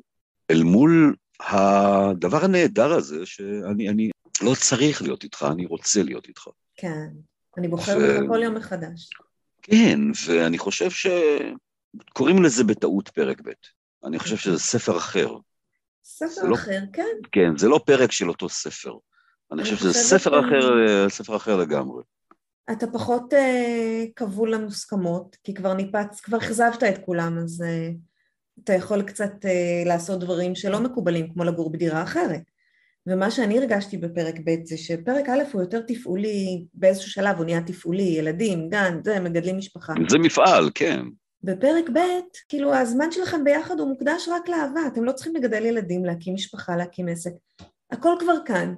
אל 0.51 0.63
מול 0.63 1.15
הדבר 1.39 2.45
הנהדר 2.45 2.93
הזה, 2.93 3.25
שאני 3.25 3.89
אני 3.89 4.09
לא 4.41 4.55
צריך 4.55 5.01
להיות 5.01 5.23
איתך, 5.23 5.45
אני 5.51 5.65
רוצה 5.65 6.03
להיות 6.03 6.27
איתך. 6.27 6.47
כן, 6.75 7.07
אני 7.57 7.67
בוחר 7.67 7.97
ו... 8.01 8.17
בך 8.23 8.27
כל 8.27 8.43
יום 8.43 8.55
מחדש. 8.55 9.09
כן, 9.61 9.99
ואני 10.27 10.57
חושב 10.57 10.89
שקוראים 10.89 12.43
לזה 12.43 12.63
בטעות 12.63 13.09
פרק 13.09 13.41
ב'. 13.41 13.51
אני 14.05 14.19
חושב 14.19 14.37
שזה 14.37 14.59
ספר 14.59 14.97
אחר. 14.97 15.37
ספר 16.03 16.43
לא- 16.43 16.55
אחר, 16.55 16.71
לא... 16.71 16.93
כן. 16.93 17.17
כן, 17.31 17.57
זה 17.57 17.67
לא 17.67 17.79
פרק 17.85 18.11
של 18.11 18.29
אותו 18.29 18.49
ספר. 18.49 18.91
אני, 19.51 19.61
אני 19.61 19.63
חושב 19.63 19.75
שזה 19.75 19.93
ספר 19.93 20.41
ש... 20.41 20.45
אחר, 20.45 21.09
ספר 21.09 21.35
אחר 21.35 21.57
לגמרי. 21.57 22.03
אתה 22.71 22.87
פחות 22.87 23.33
uh, 23.33 23.37
כבול 24.15 24.53
למוסכמות, 24.53 25.37
כי 25.43 25.53
כבר 25.53 25.73
ניפץ, 25.73 26.19
כבר 26.19 26.37
אכזבת 26.37 26.83
את 26.83 26.97
כולם, 27.05 27.37
אז 27.37 27.61
uh, 27.61 27.95
אתה 28.63 28.73
יכול 28.73 29.01
קצת 29.01 29.45
uh, 29.45 29.87
לעשות 29.87 30.19
דברים 30.19 30.55
שלא 30.55 30.79
מקובלים, 30.79 31.33
כמו 31.33 31.43
לגור 31.43 31.71
בדירה 31.71 32.03
אחרת. 32.03 32.41
ומה 33.07 33.31
שאני 33.31 33.57
הרגשתי 33.57 33.97
בפרק 33.97 34.35
ב' 34.45 34.55
זה 34.65 34.77
שפרק 34.77 35.29
א' 35.29 35.43
הוא 35.51 35.61
יותר 35.61 35.81
תפעולי, 35.81 36.65
באיזשהו 36.73 37.11
שלב 37.11 37.37
הוא 37.37 37.45
נהיה 37.45 37.61
תפעולי, 37.61 38.03
ילדים, 38.03 38.69
גן, 38.69 38.99
זה, 39.03 39.19
מגדלים 39.19 39.57
משפחה. 39.57 39.93
זה 40.09 40.19
מפעל, 40.19 40.69
כן. 40.75 41.01
בפרק 41.43 41.89
ב', 41.89 41.99
כאילו 42.49 42.73
הזמן 42.73 43.11
שלכם 43.11 43.43
ביחד 43.43 43.79
הוא 43.79 43.89
מוקדש 43.89 44.27
רק 44.27 44.49
לאהבה, 44.49 44.87
אתם 44.87 45.03
לא 45.03 45.11
צריכים 45.11 45.35
לגדל 45.35 45.65
ילדים, 45.65 46.05
להקים 46.05 46.33
משפחה, 46.33 46.75
להקים 46.75 47.07
עסק. 47.07 47.31
הכל 47.91 48.15
כבר 48.19 48.35
כאן. 48.45 48.73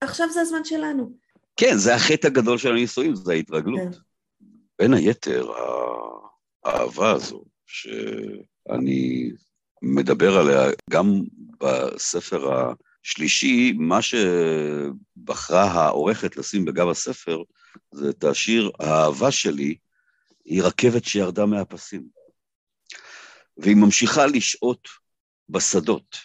עכשיו 0.00 0.30
זה 0.30 0.40
הזמן 0.40 0.64
שלנו. 0.64 1.12
כן, 1.60 1.76
זה 1.76 1.94
החטא 1.94 2.26
הגדול 2.26 2.58
של 2.58 2.70
הנישואים, 2.72 3.14
זה 3.14 3.32
ההתרגלות. 3.32 3.80
כן. 3.80 4.00
בין 4.78 4.94
היתר, 4.94 5.46
האהבה 6.64 7.10
הזו, 7.10 7.44
שאני 7.66 9.30
מדבר 9.82 10.38
עליה 10.38 10.70
גם 10.90 11.20
בספר 11.60 12.50
השלישי, 13.04 13.72
מה 13.72 13.98
שבחרה 14.02 15.64
העורכת 15.64 16.36
לשים 16.36 16.64
בגב 16.64 16.88
הספר, 16.88 17.42
זה 17.90 18.10
את 18.10 18.24
השיר 18.24 18.70
"האהבה 18.80 19.30
שלי 19.30 19.76
היא 20.44 20.62
רכבת 20.62 21.04
שירדה 21.04 21.46
מהפסים". 21.46 22.02
והיא 23.56 23.76
ממשיכה 23.76 24.26
לשהות 24.26 24.88
בשדות, 25.48 26.16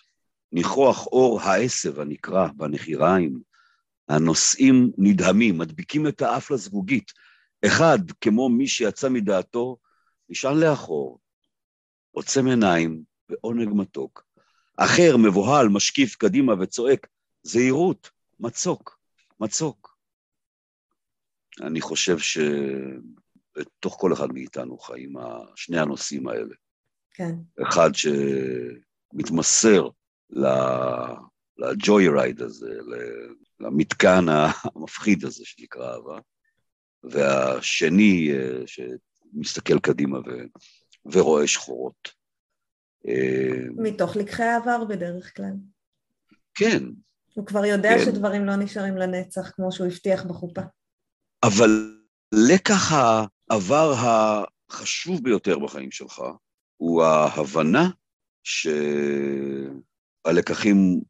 ניחוח 0.51 1.07
אור 1.07 1.41
העשב 1.41 1.99
הנקרא 1.99 2.47
בנחיריים, 2.55 3.52
הנוסעים 4.09 4.91
נדהמים, 4.97 5.57
מדביקים 5.57 6.07
את 6.07 6.21
האף 6.21 6.51
לזגוגית. 6.51 7.11
אחד, 7.65 7.99
כמו 8.21 8.49
מי 8.49 8.67
שיצא 8.67 9.09
מדעתו, 9.09 9.77
נשען 10.29 10.57
לאחור, 10.57 11.19
עוצם 12.11 12.47
עיניים 12.47 13.03
ועונג 13.29 13.69
מתוק. 13.75 14.23
אחר, 14.77 15.17
מבוהל, 15.17 15.69
משקיף 15.69 16.15
קדימה 16.15 16.53
וצועק, 16.59 17.07
זהירות, 17.43 18.09
מצוק, 18.39 18.99
מצוק. 19.39 19.97
אני 21.61 21.81
חושב 21.81 22.17
שבתוך 22.19 23.97
כל 23.99 24.13
אחד 24.13 24.33
מאיתנו 24.33 24.77
חיים 24.77 25.13
שני 25.55 25.79
הנושאים 25.79 26.27
האלה. 26.27 26.55
כן. 27.11 27.35
אחד 27.61 27.89
שמתמסר 29.13 29.89
לג'וי 31.57 32.07
רייד 32.07 32.41
הזה, 32.41 32.79
למתקן 33.63 34.25
המפחיד 34.29 35.25
הזה 35.25 35.45
שנקרא 35.45 35.93
אהבה, 35.93 36.19
והשני 37.03 38.31
אה, 38.33 38.61
שמסתכל 38.65 39.79
קדימה 39.79 40.19
ו, 40.19 40.23
ורואה 41.05 41.47
שחורות. 41.47 42.09
אה, 43.07 43.67
מתוך 43.77 44.15
לקחי 44.15 44.43
העבר 44.43 44.85
בדרך 44.85 45.35
כלל. 45.37 45.53
כן. 46.55 46.83
הוא 47.33 47.45
כבר 47.45 47.65
יודע 47.65 47.89
כן. 47.97 48.05
שדברים 48.05 48.45
לא 48.45 48.55
נשארים 48.55 48.97
לנצח 48.97 49.51
כמו 49.51 49.71
שהוא 49.71 49.87
הבטיח 49.87 50.23
בחופה. 50.23 50.61
אבל 51.43 51.99
לקח 52.33 52.91
העבר 52.91 53.93
החשוב 53.97 55.23
ביותר 55.23 55.59
בחיים 55.59 55.91
שלך 55.91 56.21
הוא 56.77 57.03
ההבנה 57.03 57.89
שהלקחים 60.23 61.01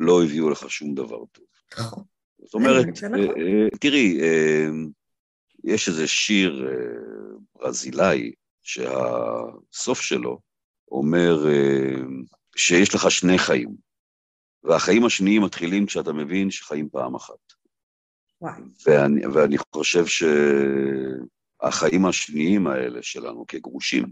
לא 0.00 0.24
הביאו 0.24 0.50
לך 0.50 0.70
שום 0.70 0.94
דבר 0.94 1.24
טוב. 1.32 1.44
נכון. 1.78 2.04
זאת 2.38 2.54
אומרת, 2.54 2.86
נכון. 2.86 3.14
אה, 3.14 3.20
אה, 3.20 3.68
תראי, 3.80 4.20
אה, 4.20 4.68
יש 5.64 5.88
איזה 5.88 6.06
שיר 6.06 6.68
ברזילאי 7.54 8.32
שהסוף 8.62 10.00
שלו 10.00 10.40
אומר 10.90 11.46
שיש 12.56 12.94
לך 12.94 13.10
שני 13.10 13.38
חיים, 13.38 13.74
והחיים 14.62 15.04
השניים 15.04 15.42
מתחילים 15.42 15.86
כשאתה 15.86 16.12
מבין 16.12 16.50
שחיים 16.50 16.88
פעם 16.88 17.14
אחת. 17.14 17.34
ואני, 18.86 19.26
ואני 19.26 19.56
חושב 19.74 20.04
שהחיים 20.06 22.06
השניים 22.06 22.66
האלה 22.66 23.02
שלנו 23.02 23.46
כגרושים 23.46 24.06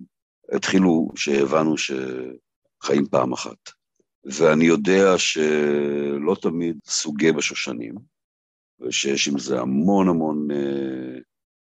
התחילו 0.53 1.09
שהבנו 1.17 1.75
שחיים 1.79 3.07
פעם 3.11 3.33
אחת. 3.33 3.71
ואני 4.33 4.65
יודע 4.65 5.19
שלא 5.19 6.37
תמיד 6.43 6.79
סוגי 6.85 7.33
בשושנים, 7.33 7.95
ושיש 8.81 9.29
עם 9.29 9.39
זה 9.39 9.61
המון 9.61 10.09
המון 10.09 10.51
אה, 10.51 11.19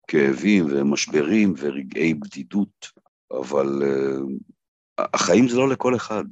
כאבים 0.08 0.66
ומשברים 0.70 1.54
ורגעי 1.58 2.14
בדידות, 2.14 2.86
אבל 3.30 3.82
אה, 3.82 5.04
החיים 5.14 5.48
זה 5.48 5.56
לא 5.56 5.68
לכל 5.68 5.96
אחד. 5.96 6.24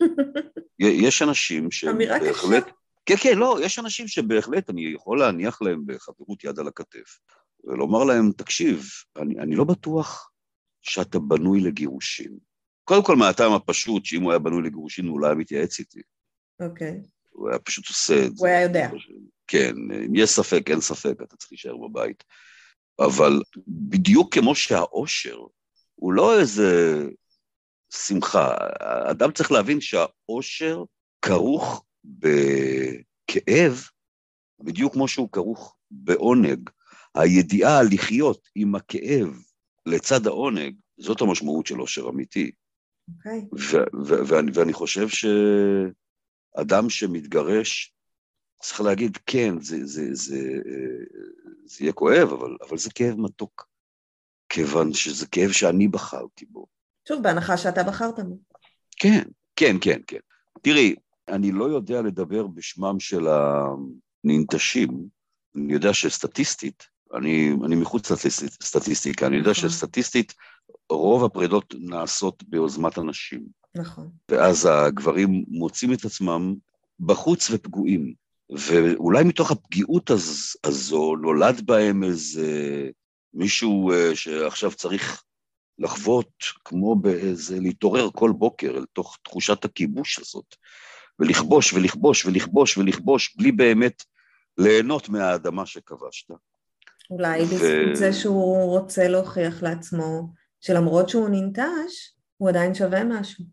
יש 0.78 1.22
אנשים 1.22 1.70
שבהחלט... 1.70 2.70
כן, 3.06 3.14
כן, 3.22 3.38
לא, 3.38 3.58
יש 3.62 3.78
אנשים 3.78 4.08
שבהחלט 4.08 4.70
אני 4.70 4.86
יכול 4.94 5.18
להניח 5.18 5.62
להם 5.62 5.82
בחברות 5.86 6.44
יד 6.44 6.58
על 6.58 6.68
הכתף, 6.68 7.18
ולומר 7.64 8.04
להם, 8.04 8.32
תקשיב, 8.36 8.84
אני, 9.16 9.38
אני 9.38 9.56
לא 9.56 9.64
בטוח 9.64 10.30
שאתה 10.82 11.18
בנוי 11.18 11.60
לגירושים. 11.60 12.51
קודם 12.84 13.04
כל 13.04 13.16
מהטעם 13.16 13.52
הפשוט, 13.52 14.04
שאם 14.04 14.22
הוא 14.22 14.32
היה 14.32 14.38
בנוי 14.38 14.62
לגירושים, 14.62 15.06
הוא 15.06 15.20
לא 15.20 15.26
היה 15.26 15.34
מתייעץ 15.34 15.78
איתי. 15.78 16.00
אוקיי. 16.60 17.00
הוא 17.30 17.48
היה 17.50 17.58
פשוט 17.58 17.88
עושה 17.88 18.26
את 18.26 18.36
זה. 18.36 18.38
הוא 18.38 18.46
היה 18.46 18.62
יודע. 18.62 18.90
כן, 19.46 19.74
אם 20.06 20.14
יש 20.14 20.30
ספק, 20.30 20.70
אין 20.70 20.80
ספק, 20.80 21.14
אתה 21.22 21.36
צריך 21.36 21.52
להישאר 21.52 21.76
בבית. 21.76 22.24
אבל 23.00 23.42
בדיוק 23.68 24.34
כמו 24.34 24.54
שהאושר 24.54 25.38
הוא 25.94 26.12
לא 26.12 26.40
איזה 26.40 27.02
שמחה, 27.94 28.54
אדם 29.10 29.32
צריך 29.32 29.52
להבין 29.52 29.80
שהאושר 29.80 30.84
כרוך 31.22 31.84
בכאב, 32.04 33.82
בדיוק 34.60 34.92
כמו 34.92 35.08
שהוא 35.08 35.28
כרוך 35.32 35.76
בעונג. 35.90 36.70
הידיעה 37.14 37.82
לחיות 37.82 38.48
עם 38.54 38.74
הכאב 38.74 39.42
לצד 39.86 40.26
העונג, 40.26 40.74
זאת 40.98 41.20
המשמעות 41.20 41.66
של 41.66 41.76
עושר 41.76 42.08
אמיתי. 42.08 42.50
Okay. 43.10 43.28
אוקיי. 43.52 44.26
ואני, 44.26 44.50
ואני 44.54 44.72
חושב 44.72 45.08
שאדם 45.08 46.90
שמתגרש, 46.90 47.94
צריך 48.62 48.80
להגיד, 48.80 49.18
כן, 49.26 49.60
זה, 49.60 49.86
זה, 49.86 50.08
זה, 50.12 50.40
זה 51.64 51.84
יהיה 51.84 51.92
כואב, 51.92 52.28
אבל, 52.32 52.56
אבל 52.68 52.78
זה 52.78 52.90
כאב 52.94 53.14
מתוק, 53.16 53.68
כיוון 54.48 54.92
שזה 54.92 55.26
כאב 55.26 55.50
שאני 55.52 55.88
בחרתי 55.88 56.46
בו. 56.46 56.66
שוב, 57.08 57.22
בהנחה 57.22 57.56
שאתה 57.56 57.82
בחרת 57.82 58.20
בו. 58.20 58.38
כן, 58.96 59.22
כן, 59.56 59.76
כן, 59.80 60.00
כן. 60.06 60.18
תראי, 60.62 60.94
אני 61.28 61.52
לא 61.52 61.64
יודע 61.64 62.02
לדבר 62.02 62.46
בשמם 62.46 63.00
של 63.00 63.26
הננטשים, 63.28 65.08
אני 65.56 65.72
יודע 65.72 65.94
שסטטיסטית, 65.94 66.86
אני, 67.14 67.52
אני 67.64 67.76
מחוץ 67.76 68.10
לסטטיסטיקה, 68.10 69.26
אני 69.26 69.36
יודע 69.36 69.50
נכון. 69.50 69.68
שסטטיסטית 69.68 70.34
רוב 70.94 71.24
הפרידות 71.24 71.74
נעשות 71.78 72.42
ביוזמת 72.48 72.98
הנשים. 72.98 73.46
נכון. 73.74 74.10
ואז 74.30 74.68
הגברים 74.70 75.44
מוצאים 75.48 75.92
את 75.92 76.04
עצמם 76.04 76.54
בחוץ 77.00 77.50
ופגועים. 77.50 78.14
ואולי 78.50 79.24
מתוך 79.24 79.50
הפגיעות 79.50 80.10
הז, 80.10 80.56
הזו 80.64 81.16
נולד 81.16 81.66
בהם 81.66 82.04
איזה 82.04 82.88
מישהו 83.34 83.92
אה, 83.92 84.16
שעכשיו 84.16 84.72
צריך 84.72 85.22
לחוות 85.78 86.32
כמו 86.64 86.96
באיזה, 86.96 87.60
להתעורר 87.60 88.08
כל 88.14 88.32
בוקר 88.38 88.70
אל 88.76 88.84
תוך 88.92 89.18
תחושת 89.24 89.64
הכיבוש 89.64 90.18
הזאת, 90.18 90.54
ולכבוש 91.18 91.72
ולכבוש 91.72 92.26
ולכבוש 92.26 92.78
ולכבוש, 92.78 93.36
בלי 93.36 93.52
באמת 93.52 94.04
ליהנות 94.58 95.08
מהאדמה 95.08 95.66
שכבשת. 95.66 96.30
אולי 97.10 97.42
ו... 97.42 97.46
בזכות 97.46 97.96
זה 97.96 98.12
שהוא 98.12 98.78
רוצה 98.78 99.08
להוכיח 99.08 99.62
לעצמו 99.62 100.32
שלמרות 100.62 101.08
שהוא 101.08 101.28
ננטש, 101.28 102.12
הוא 102.36 102.48
עדיין 102.48 102.74
שווה 102.74 103.04
משהו. 103.04 103.44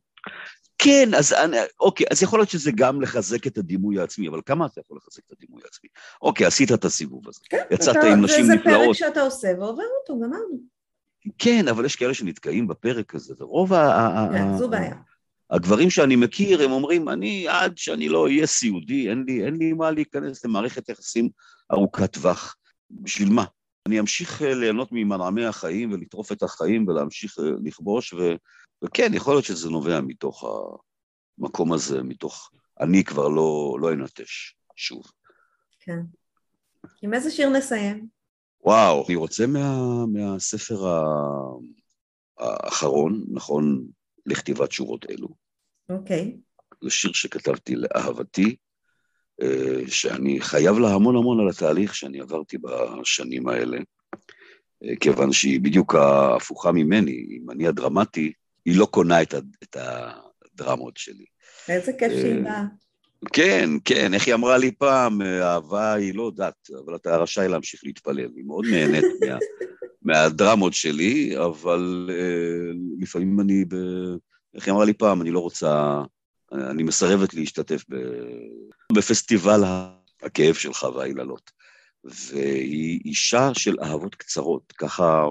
כן, 0.78 1.10
אז 1.18 1.36
אוקיי, 1.80 2.06
אז 2.12 2.24
יכול 2.24 2.40
להיות 2.40 2.50
שזה 2.50 2.72
גם 2.76 3.02
לחזק 3.02 3.48
את 3.48 3.58
הדימוי 3.58 4.00
העצמי, 4.00 4.28
אבל 4.28 4.42
כמה 4.46 4.66
אתה 4.66 4.82
יכול 4.82 4.98
לחזק 4.98 5.22
את 5.28 5.32
הדימוי 5.32 5.62
העצמי? 5.66 5.90
אוקיי, 6.22 6.46
עשית 6.46 6.72
את 6.72 6.86
הסיבוב 6.86 7.28
הזה. 7.28 7.40
כן, 7.50 7.64
יצאת 7.72 7.96
אתה, 7.98 8.08
עם 8.08 8.26
נשים 8.26 8.52
נפלאות. 8.52 8.80
זה 8.80 8.86
פרק 8.86 8.94
שאתה 8.94 9.22
עושה 9.22 9.48
ועובר 9.60 9.84
אותו, 10.02 10.20
גמרנו. 10.20 10.60
כן, 11.38 11.68
אבל 11.68 11.86
יש 11.86 11.96
כאלה 11.96 12.14
שנתקעים 12.14 12.68
בפרק 12.68 13.16
הזה, 13.16 13.34
ורוב 13.38 13.74
ה... 13.74 14.28
כן, 14.32 14.58
זו 14.58 14.70
בעיה. 14.70 14.96
הגברים 15.50 15.90
שאני 15.90 16.16
מכיר, 16.16 16.62
הם 16.62 16.72
אומרים, 16.72 17.10
אני 17.10 17.48
עד 17.48 17.78
שאני 17.78 18.10
לא 18.10 18.24
אהיה 18.24 18.48
סיעודי, 18.48 19.10
אין 19.10 19.24
לי, 19.28 19.46
אין 19.46 19.56
לי 19.56 19.74
מה 19.74 19.92
להיכנס 19.92 20.46
למערכת 20.46 20.90
יחסים 20.90 21.30
ארוכת 21.72 22.14
טווח. 22.14 22.56
בשביל 22.92 23.30
מה? 23.30 23.46
אני 23.90 24.00
אמשיך 24.00 24.42
אה, 24.42 24.54
ליהנות 24.54 24.90
ממנעמי 24.92 25.46
החיים 25.46 25.92
ולטרוף 25.92 26.32
את 26.32 26.44
החיים 26.44 26.88
ולהמשיך 26.88 27.40
אה, 27.40 27.44
לכבוש, 27.64 28.14
ו, 28.14 28.18
וכן, 28.84 29.12
יכול 29.14 29.34
להיות 29.34 29.46
שזה 29.46 29.70
נובע 29.70 30.02
מתוך 30.02 30.44
המקום 31.40 31.74
הזה, 31.74 32.04
מתוך 32.04 32.52
אני 32.80 33.04
כבר 33.04 33.28
לא, 33.28 33.78
לא 33.82 33.94
אנטש 33.94 34.56
שוב. 34.76 35.04
כן. 35.80 36.00
עם 37.02 37.14
איזה 37.14 37.32
שיר 37.32 37.50
נסיים? 37.50 38.08
וואו, 38.62 39.06
אני 39.08 39.16
רוצה 39.16 39.48
מה, 39.48 40.06
מהספר 40.06 40.80
האחרון, 42.38 43.26
נכון, 43.32 43.88
לכתיבת 44.26 44.72
שורות 44.72 45.06
אלו. 45.10 45.28
אוקיי. 45.90 46.38
זה 46.84 46.90
שיר 46.90 47.14
שכתבתי 47.14 47.76
לאהבתי, 47.76 48.44
אה, 48.44 48.52
שאני 49.88 50.42
חייב 50.42 50.80
לה 50.80 50.94
המון 50.94 51.16
המון 51.16 51.40
על 51.40 51.50
התהליך 51.50 51.96
שאני 51.96 52.20
עברתי 52.20 52.58
בשנים 52.58 53.48
האלה, 53.48 53.78
אה, 54.84 54.96
כיוון 55.00 55.32
שהיא 55.34 55.60
בדיוק 55.60 55.96
ההפוכה 55.96 56.72
ממני, 56.72 57.26
אם 57.30 57.52
אני 57.52 57.68
הדרמטי, 57.68 58.32
היא 58.66 58.78
לא 58.78 58.86
קונה 58.86 59.22
את, 59.22 59.34
את 59.64 59.78
הדרמות 59.80 60.98
שלי. 60.98 61.26
איזה 61.70 61.94
כיף 61.94 62.12
שהיא 62.12 62.36
אה, 62.36 62.42
באה. 62.44 62.64
כן, 63.34 63.70
כן, 63.86 64.14
איך 64.14 64.28
היא 64.28 64.34
אמרה 64.34 64.58
לי 64.58 64.72
פעם, 64.72 65.22
אהבה 65.22 65.94
היא 65.94 66.16
לא 66.16 66.32
דת, 66.36 66.70
אבל 66.86 66.96
אתה 66.96 67.18
רשאי 67.18 67.48
להמשיך 67.48 67.82
להתפלל. 67.84 68.30
היא 68.36 68.44
מאוד 68.46 68.66
נהנית 68.72 69.04
מה, 69.28 69.38
מהדרמות 70.02 70.74
שלי, 70.74 71.38
אבל 71.38 72.10
אה, 72.14 72.72
לפעמים 73.00 73.40
אני, 73.40 73.66
ב... 73.66 73.76
איך 74.56 74.68
היא 74.68 74.74
אמרה 74.74 74.86
לי 74.86 74.94
פעם, 74.94 75.22
אני 75.22 75.32
לא 75.32 75.40
רוצה, 75.40 76.02
אני 76.52 76.84
מסרבת 76.84 77.34
להשתתף 77.34 77.84
ב... 77.90 77.96
בפסטיבל 78.94 79.62
הכאב 80.22 80.54
שלך 80.54 80.84
והיללות. 80.84 81.52
והיא 82.04 83.02
אישה 83.06 83.50
של 83.54 83.76
אהבות 83.84 84.16
קצרות, 84.16 84.74
ככה, 84.78 85.24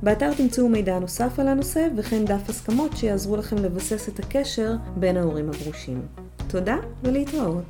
באתר 0.03 0.35
תמצאו 0.35 0.69
מידע 0.69 0.99
נוסף 0.99 1.39
על 1.39 1.49
הנושא 1.49 1.89
וכן 1.97 2.25
דף 2.25 2.49
הסכמות 2.49 2.97
שיעזרו 2.97 3.37
לכם 3.37 3.57
לבסס 3.57 4.09
את 4.09 4.19
הקשר 4.19 4.75
בין 4.97 5.17
ההורים 5.17 5.51
הגרושים. 5.51 6.03
תודה 6.49 6.77
ולהתראות. 7.03 7.61